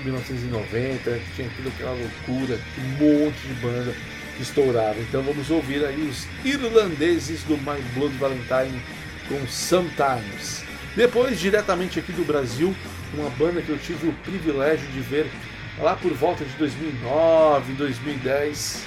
1990, 0.03 1.19
tinha 1.35 1.49
toda 1.55 1.69
aquela 1.69 1.93
loucura, 1.93 2.59
um 2.77 3.25
monte 3.25 3.47
de 3.47 3.53
banda 3.55 3.95
estourava. 4.41 4.99
Então 4.99 5.21
vamos 5.21 5.49
ouvir 5.49 5.85
aí 5.85 6.01
os 6.01 6.27
irlandeses 6.45 7.43
do 7.43 7.57
My 7.57 7.81
Blood 7.93 8.15
Valentine 8.17 8.81
com 9.27 9.47
Sometimes. 9.47 10.63
Depois, 10.95 11.39
diretamente 11.39 11.99
aqui 11.99 12.11
do 12.11 12.25
Brasil, 12.25 12.75
uma 13.13 13.29
banda 13.31 13.61
que 13.61 13.69
eu 13.69 13.77
tive 13.77 14.07
o 14.07 14.13
privilégio 14.13 14.87
de 14.89 14.99
ver 14.99 15.31
lá 15.79 15.95
por 15.95 16.11
volta 16.13 16.43
de 16.43 16.51
2009, 16.57 17.73
2010, 17.73 18.83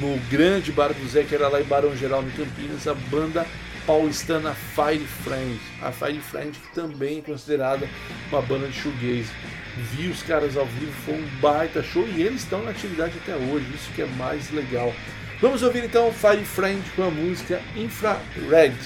no 0.00 0.18
grande 0.30 0.72
bar 0.72 0.92
do 0.92 1.08
Zé, 1.08 1.22
que 1.24 1.34
era 1.34 1.48
lá 1.48 1.60
em 1.60 1.64
Barão 1.64 1.94
Geral, 1.96 2.22
no 2.22 2.30
Campinas, 2.32 2.86
a 2.86 2.94
banda 2.94 3.46
paulistana 3.88 4.52
Fire 4.52 5.06
Friend. 5.24 5.58
A 5.80 5.90
Fire 5.90 6.20
Friend 6.20 6.50
que 6.58 6.74
também 6.74 7.20
é 7.20 7.22
considerada 7.22 7.88
uma 8.30 8.42
banda 8.42 8.68
de 8.68 8.74
shoegaze 8.74 9.30
vi 9.78 10.08
os 10.08 10.22
caras 10.22 10.56
ao 10.56 10.66
vivo, 10.66 10.92
foi 11.04 11.14
um 11.14 11.26
baita 11.40 11.82
show 11.82 12.06
e 12.06 12.22
eles 12.22 12.42
estão 12.42 12.62
na 12.62 12.70
atividade 12.70 13.14
até 13.22 13.34
hoje, 13.36 13.66
isso 13.74 13.90
que 13.92 14.02
é 14.02 14.06
mais 14.06 14.50
legal. 14.50 14.92
Vamos 15.40 15.62
ouvir 15.62 15.84
então 15.84 16.12
Fire 16.12 16.44
Friend 16.44 16.82
com 16.96 17.04
a 17.04 17.10
música 17.10 17.60
Infrared, 17.76 18.76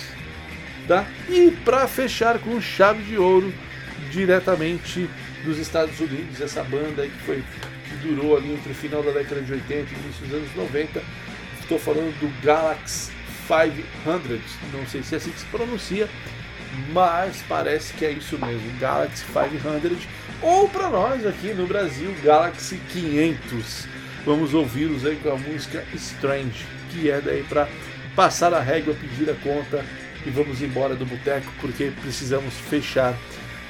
tá? 0.87 1.07
E 1.29 1.51
para 1.65 1.89
fechar 1.89 2.39
com 2.39 2.61
chave 2.61 3.03
de 3.05 3.17
ouro, 3.17 3.53
diretamente 4.11 5.09
dos 5.45 5.59
Estados 5.59 5.99
Unidos, 5.99 6.41
essa 6.41 6.63
banda 6.63 7.07
que 7.07 7.19
foi 7.25 7.43
que 7.89 8.07
durou 8.07 8.37
ali 8.37 8.53
entre 8.53 8.71
o 8.71 8.75
final 8.75 9.03
da 9.03 9.13
década 9.13 9.41
de 9.41 9.53
80 9.53 9.75
e 9.75 9.99
início 9.99 10.27
dos 10.27 10.35
anos 10.35 10.55
90. 10.55 11.03
Estou 11.61 11.79
falando 11.79 12.13
do 12.21 12.45
Galaxy 12.45 13.11
500, 13.47 14.41
não 14.73 14.87
sei 14.87 15.03
se 15.03 15.15
é 15.15 15.19
assim 15.19 15.31
que 15.31 15.41
se 15.41 15.47
pronuncia, 15.47 16.09
mas 16.93 17.43
parece 17.49 17.93
que 17.95 18.05
é 18.05 18.11
isso 18.11 18.39
mesmo, 18.39 18.79
Galaxy 18.79 19.25
500 19.25 20.09
ou 20.41 20.69
para 20.69 20.89
nós 20.89 21.25
aqui 21.27 21.53
no 21.55 21.67
Brasil, 21.67 22.15
Galaxy 22.23 22.81
500. 22.93 23.87
Vamos 24.25 24.55
ouvi-los 24.55 25.05
aí 25.05 25.17
com 25.17 25.31
a 25.31 25.37
música 25.37 25.85
Strange, 25.95 26.67
que 26.91 27.11
é 27.11 27.21
daí 27.21 27.45
para 27.45 27.69
passar 28.17 28.53
a 28.55 28.61
régua, 28.61 28.95
pedir 28.95 29.31
a 29.31 29.35
conta 29.35 29.85
e 30.27 30.31
vamos 30.31 30.63
embora 30.63 30.95
do 30.95 31.05
boteco 31.05 31.53
porque 31.61 31.93
precisamos 32.01 32.55
fechar 32.55 33.15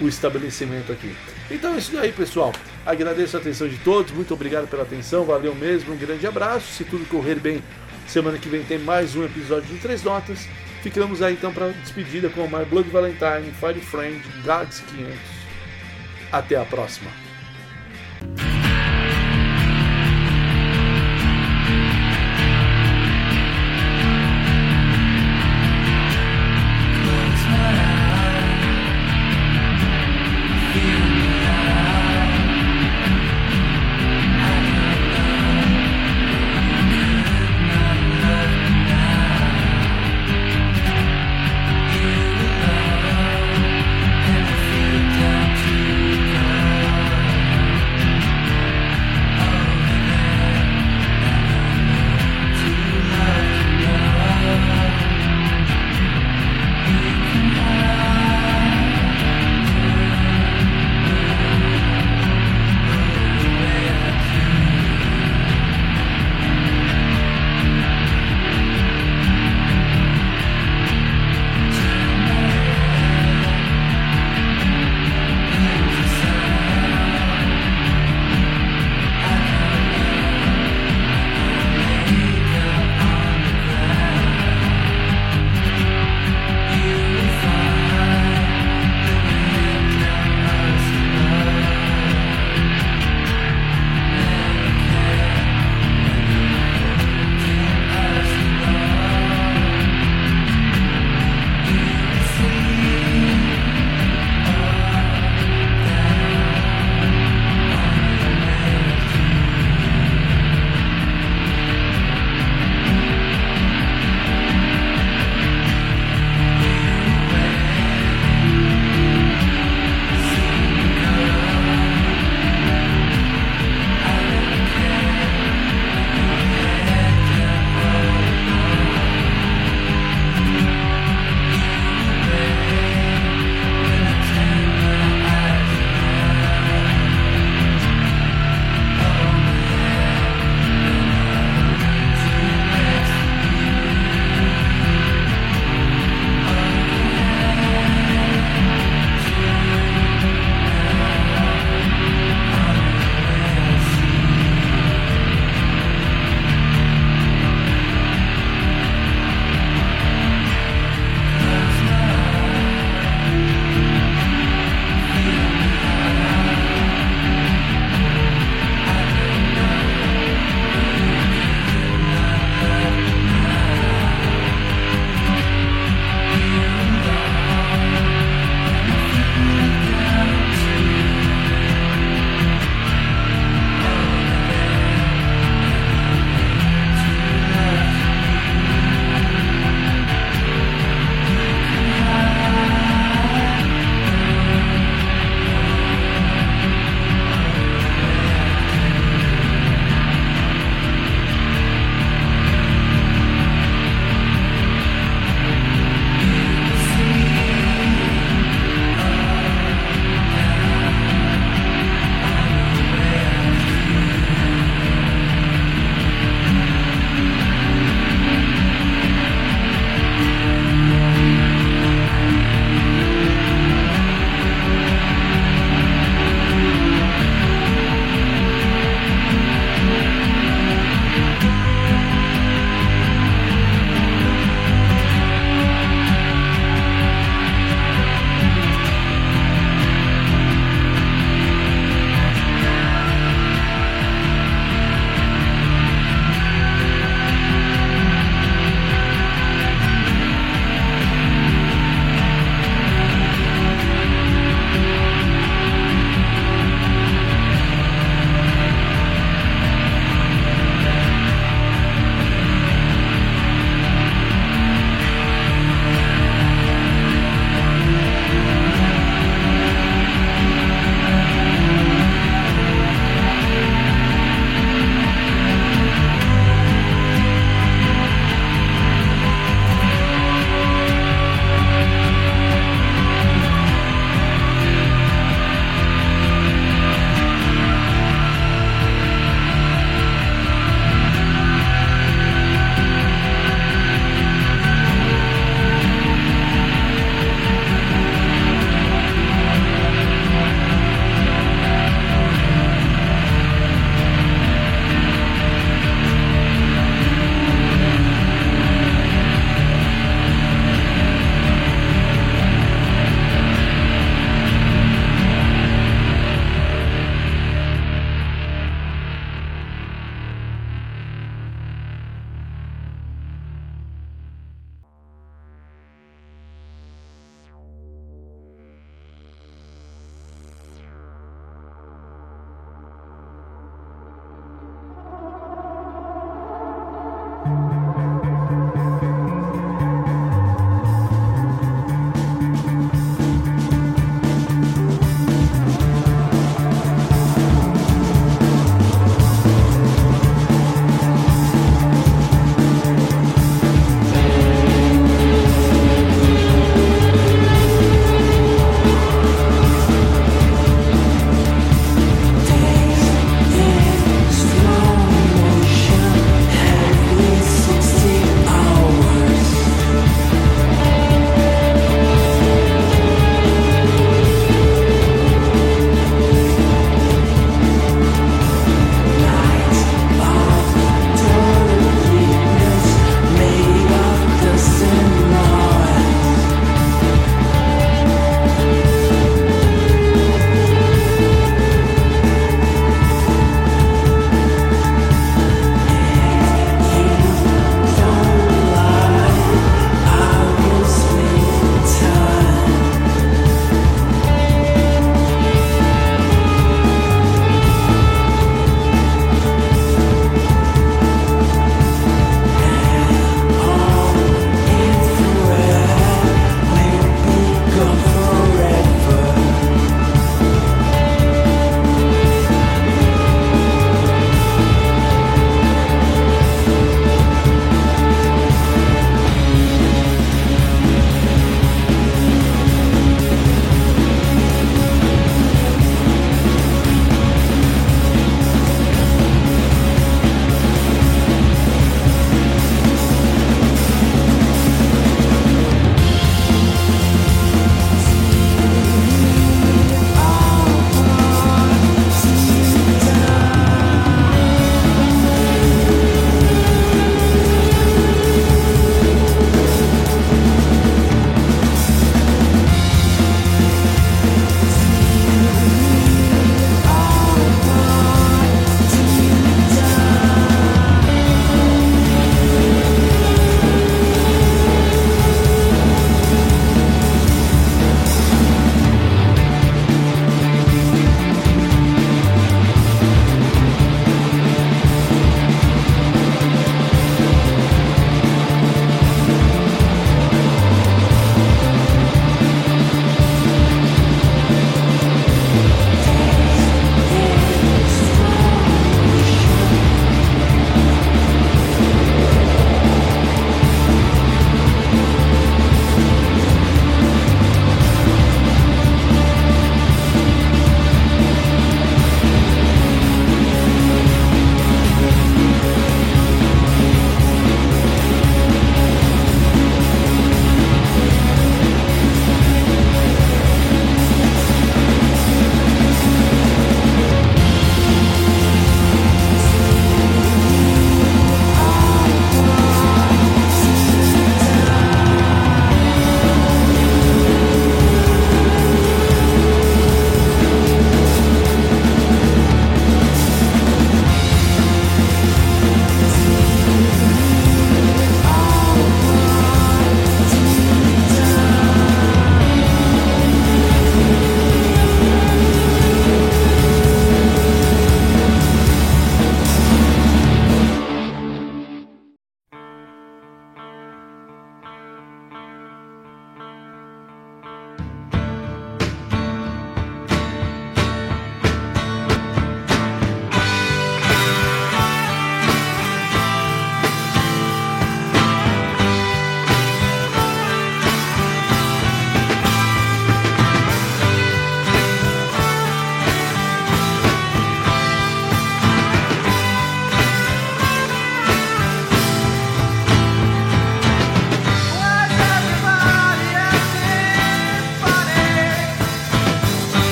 o 0.00 0.08
estabelecimento 0.08 0.92
aqui. 0.92 1.14
Então 1.50 1.74
é 1.74 1.78
isso 1.78 1.96
aí, 1.98 2.12
pessoal. 2.12 2.52
Agradeço 2.84 3.36
a 3.36 3.40
atenção 3.40 3.68
de 3.68 3.76
todos, 3.78 4.12
muito 4.12 4.34
obrigado 4.34 4.68
pela 4.68 4.82
atenção, 4.82 5.24
valeu 5.24 5.54
mesmo, 5.54 5.94
um 5.94 5.96
grande 5.96 6.26
abraço. 6.26 6.72
Se 6.72 6.84
tudo 6.84 7.06
correr 7.06 7.36
bem, 7.36 7.62
Semana 8.06 8.38
que 8.38 8.48
vem 8.48 8.62
tem 8.62 8.78
mais 8.78 9.16
um 9.16 9.24
episódio 9.24 9.68
de 9.74 9.80
Três 9.80 10.02
Notas. 10.02 10.48
Ficamos 10.82 11.22
aí 11.22 11.34
então 11.34 11.52
para 11.52 11.68
despedida 11.68 12.28
com 12.28 12.46
My 12.46 12.64
Blood 12.64 12.90
Valentine, 12.90 13.52
Fire 13.58 13.80
Friend, 13.80 14.20
Gods 14.44 14.80
500. 14.80 15.18
Até 16.32 16.56
a 16.56 16.64
próxima. 16.64 17.10